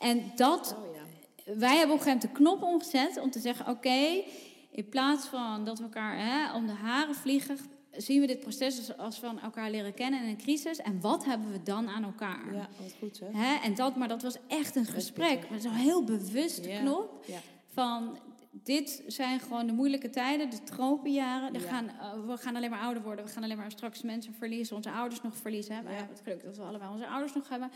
[0.00, 3.66] En dat, Oh, wij hebben op een gegeven moment de knop omgezet om te zeggen:
[3.68, 4.22] oké,
[4.70, 7.58] in plaats van dat we elkaar hè, om de haren vliegen,
[8.02, 10.78] zien we dit proces als- van elkaar leren kennen in een crisis.
[10.78, 12.54] En wat hebben we dan aan elkaar?
[12.54, 13.26] ja, wat goed hè?
[13.40, 13.54] Hè?
[13.62, 15.46] En dat, maar dat was echt een gesprek.
[15.58, 16.80] zo'n heel bewuste Ja.
[16.80, 17.24] knop.
[17.26, 17.38] Ja.
[17.72, 18.18] Van
[18.52, 21.52] dit zijn gewoon de moeilijke tijden, de tropenjaren.
[21.52, 21.58] Ja.
[21.60, 23.24] gaan, eh, we gaan alleen maar ouder worden.
[23.24, 25.74] We gaan alleen maar straks mensen verliezen, onze ouders nog verliezen.
[25.74, 25.80] Hè?
[25.80, 26.06] Ja.
[26.08, 27.70] het geluk dat we allebei onze ouders nog hebben.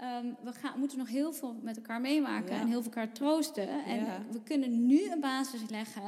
[0.00, 2.60] Ehm, we gaan, moeten nog heel veel met elkaar meemaken Ja.
[2.60, 3.68] en heel veel elkaar troosten.
[3.84, 6.02] En we kunnen nu een basis leggen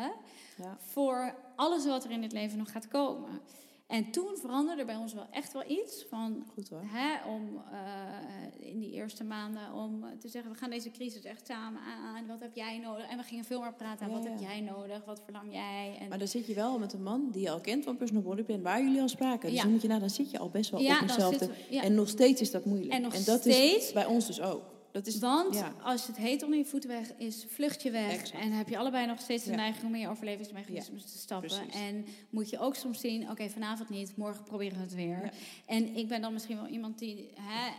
[0.57, 0.77] Ja.
[0.81, 3.41] voor alles wat er in het leven nog gaat komen.
[3.87, 6.83] En toen veranderde bij ons wel echt wel iets van Goed hoor.
[6.85, 11.47] Hè, om eh, in die eerste maanden om te zeggen, we gaan deze crisis echt
[11.47, 12.27] samen aan.
[12.27, 13.09] Wat heb jij nodig?
[13.11, 15.05] En we gingen veel meer praten aan Ja, wat heb jij nodig?
[15.05, 15.97] Wat verlang jij?
[16.01, 18.23] En Maar dan zit je wel met een man die je al kent van personal
[18.23, 19.49] body plan, waar jullie al spraken.
[19.49, 19.63] Dus Ja.
[19.63, 21.51] dan moet je nou, dan zit je al best wel op hetzelfde.
[21.71, 21.83] ja.
[21.83, 22.93] En nog steeds is dat moeilijk.
[22.93, 24.63] En nog dat steeds- is bij ons dus ook.
[24.97, 25.73] Dat is, Want ja.
[25.83, 28.13] als het heet onder je voeten weg is, vlucht je weg.
[28.13, 28.43] Exact.
[28.43, 29.57] En heb je allebei nog steeds de Ja.
[29.57, 31.49] neiging om in je overlevingsmechanismes te stappen.
[31.49, 31.75] precies.
[31.75, 35.33] En moet je ook soms zien, oké, vanavond niet, morgen proberen we het weer.
[35.67, 37.73] En ik ben dan misschien wel iemand die hè,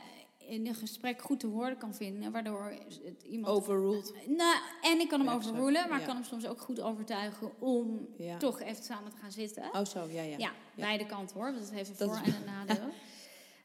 [0.47, 4.13] in een gesprek goed te woorden kan vinden, waardoor het iemand overruled.
[4.27, 8.07] Nou, en ik kan hem overrulen, maar ik kan hem soms ook goed overtuigen om
[8.39, 9.63] toch even samen te gaan zitten.
[9.73, 10.37] Oh zo, ja, ja.
[10.37, 12.89] ja, beide kanten hoor, want het heeft een Dat voor- en een nadeel.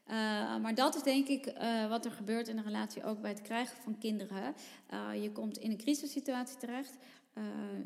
[0.05, 0.15] Eh,
[0.57, 3.41] maar dat is denk ik eh, wat er gebeurt in een relatie ook bij het
[3.41, 4.55] krijgen van kinderen.
[4.87, 6.97] Eh, je komt in een crisissituatie terecht.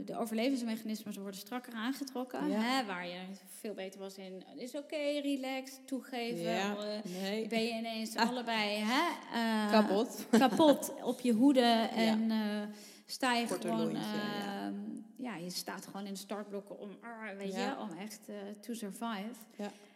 [0.06, 2.50] De overlevingsmechanismen worden strakker aangetrokken.
[2.50, 2.60] Ja.
[2.60, 3.20] Hè, waar je
[3.60, 4.44] veel beter was in.
[4.56, 6.52] Is oké, relax, toegeven.
[6.52, 6.76] Ja,
[7.22, 7.48] nee.
[7.48, 10.26] ben je ineens allebei hè, Kapot.
[10.30, 12.38] kapot op je hoede en eh,
[13.08, 14.66] sta je Korter gewoon, lontje, ja.
[14.66, 14.76] ehm,
[15.16, 19.36] ja, je staat gewoon in startblokken om, ah, weet je, om echt eh, to survive.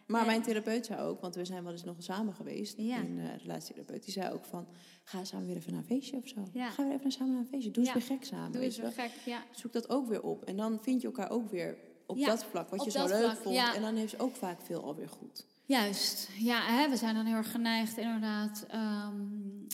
[0.06, 0.26] Maar Ja.
[0.26, 2.96] mijn therapeut zei ook, want we zijn wel eens nog samen geweest, Ja.
[2.98, 4.66] een uh, relatietherapeut, die zei ook van,
[5.04, 6.48] ga samen weer even naar een feestje of zo.
[6.52, 6.70] Ja.
[6.70, 7.70] Ga weer even samen naar een feestje.
[7.70, 7.98] Doe eens Ja.
[7.98, 8.52] weer gek samen.
[8.52, 8.90] Doe eens wel.
[8.92, 9.42] gek, ja.
[9.50, 10.44] Zoek dat ook weer op.
[10.44, 13.18] En dan vind je elkaar ook weer op dat vlak, wat op je zo leuk
[13.24, 13.56] vlak, vond.
[13.74, 15.46] En dan heeft ze ook vaak veel alweer goed.
[15.64, 18.64] Juist, ja, hè, we zijn dan heel erg geneigd inderdaad.
[18.68, 19.14] ehm,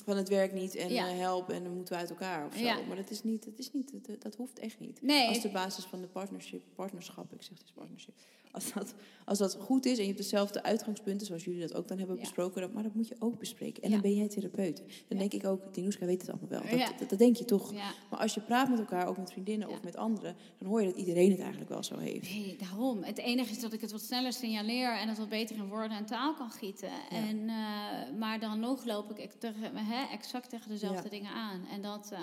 [0.04, 1.08] Van het werkt niet en Ja.
[1.08, 2.60] eh, help en dan moeten we uit elkaar of zo.
[2.60, 2.80] Ja.
[2.86, 5.02] Maar dat is niet, dat is niet, dat, dat hoeft echt niet.
[5.02, 8.14] nee, Als de basis van de partnership, partnerschap, ik zeg het is partnership.
[8.52, 8.94] Als dat,
[9.24, 12.16] als dat goed is en je hebt dezelfde uitgangspunten, zoals jullie dat ook dan hebben
[12.16, 12.22] Ja.
[12.22, 13.82] besproken, dat, maar dat moet je ook bespreken.
[13.82, 13.94] En Ja.
[13.94, 14.82] dan ben jij therapeut.
[15.08, 16.78] Dan denk ik ook, Dinuska weet het allemaal wel.
[16.78, 17.72] Dat, dat, dat denk je toch.
[18.10, 20.86] Maar als je praat met elkaar, ook met vriendinnen of met anderen, dan hoor je
[20.86, 22.30] dat iedereen het eigenlijk wel zo heeft.
[22.30, 23.02] Nee, daarom.
[23.02, 25.96] Het enige is dat ik het wat sneller signaleer en het wat beter in woorden
[25.96, 26.90] en taal kan gieten.
[27.10, 31.66] En, eh, maar dan nog loop ik tegen, hè, exact tegen dezelfde dingen aan.
[31.72, 32.18] En dat, eh,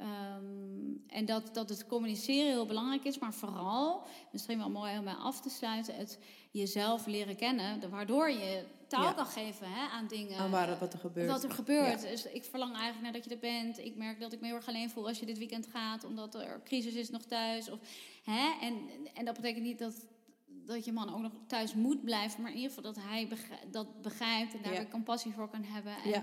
[0.00, 5.04] ehm, en dat, dat het communiceren heel belangrijk is, maar vooral, misschien wel mooi om
[5.04, 6.18] mij af te sluiten, het
[6.50, 9.12] jezelf leren kennen, waardoor je taal Ja.
[9.12, 10.38] kan geven hè, aan dingen.
[10.38, 11.30] Aan waar, wat er gebeurt.
[11.30, 12.00] Wat er gebeurt.
[12.00, 13.78] Dus ik verlang eigenlijk naar dat je er bent.
[13.78, 16.34] Ik merk dat ik me heel erg alleen voel als je dit weekend gaat, omdat
[16.34, 17.70] er crisis is nog thuis.
[17.70, 17.78] Of,
[18.24, 18.50] hè?
[18.60, 18.74] En,
[19.14, 20.06] en dat betekent niet dat,
[20.46, 23.72] dat je man ook nog thuis moet blijven, maar in ieder geval dat hij begrijpt,
[23.72, 24.84] dat begrijpt en daar Ja.
[24.86, 25.92] compassie voor kan hebben.
[26.04, 26.22] En, Ja.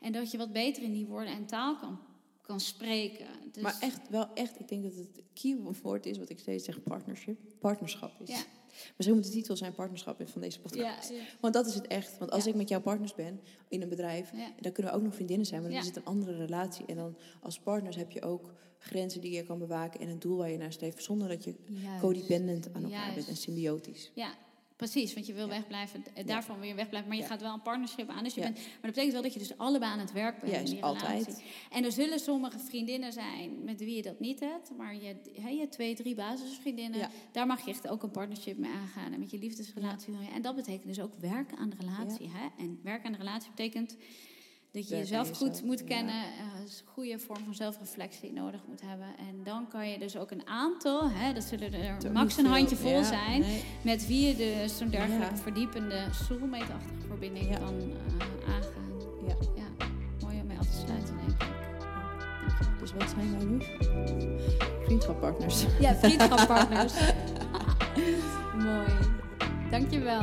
[0.00, 1.98] en dat je wat beter in die woorden en taal kan,
[2.46, 3.26] kan spreken.
[3.52, 6.82] Dus, Maar echt, wel echt, ik denk dat het keyword is wat ik steeds zeg,
[6.82, 7.38] partnership.
[7.58, 8.28] Partnerschap is.
[8.28, 8.40] Ja.
[8.96, 11.08] Misschien moet de titel zijn partnerschap van deze podcast.
[11.10, 12.18] ja, ja, Want dat is het echt.
[12.18, 12.50] Want als Ja.
[12.50, 14.30] ik met jouw partners ben in een bedrijf,
[14.60, 16.86] dan kunnen we ook nog vriendinnen zijn, maar dan is het een andere relatie.
[16.86, 20.36] En dan als partners heb je ook grenzen die je kan bewaken en een doel
[20.36, 22.00] waar je naar streeft, zonder dat je Juist.
[22.00, 23.14] codependent aan elkaar Juist.
[23.14, 24.10] bent en symbiotisch.
[24.14, 24.34] Ja,
[24.76, 25.14] precies.
[25.14, 26.04] Want je wil wegblijven.
[26.14, 27.08] eh, Daarvan wil je wegblijven.
[27.08, 28.24] Maar je gaat wel een partnership aan.
[28.24, 30.52] Dus je bent, maar dat betekent wel dat je dus allebei aan het werk bent
[30.52, 31.08] in Juist, die relatie.
[31.08, 31.42] altijd.
[31.70, 34.70] En er zullen sommige vriendinnen zijn met wie je dat niet hebt.
[34.76, 35.16] Maar je,
[35.58, 37.10] hebt twee, drie basisvriendinnen.
[37.32, 39.12] Daar mag je echt ook een partnership mee aangaan.
[39.12, 40.14] En met je liefdesrelatie.
[40.34, 42.30] En dat betekent dus ook werken aan de relatie.
[42.32, 42.48] Hè?
[42.64, 43.96] En werken aan de relatie betekent
[44.76, 46.14] dat je jezelf goed moet kennen.
[46.14, 49.06] eh, een goede vorm van zelfreflectie nodig moet hebben.
[49.18, 52.46] En dan kan je dus ook een aantal, hè, dat zullen er Toch max een
[52.46, 53.40] handje veel- vol ja, zijn.
[53.40, 53.64] nee.
[53.82, 55.36] Met wie je dus zo'n dergelijke Ja.
[55.36, 59.00] verdiepende soulmate-achtige verbinding kan eh, aangaan.
[59.26, 59.34] Ja.
[59.56, 59.86] ja.
[60.20, 61.48] Mooi om mee af te sluiten, denk ik.
[62.80, 63.58] Dus wat zijn wij nu?
[64.84, 65.64] Vriendschappartners.
[65.80, 66.92] Ja, vriendschapspartners.
[68.64, 68.92] Mooi.
[69.70, 70.20] Dankjewel.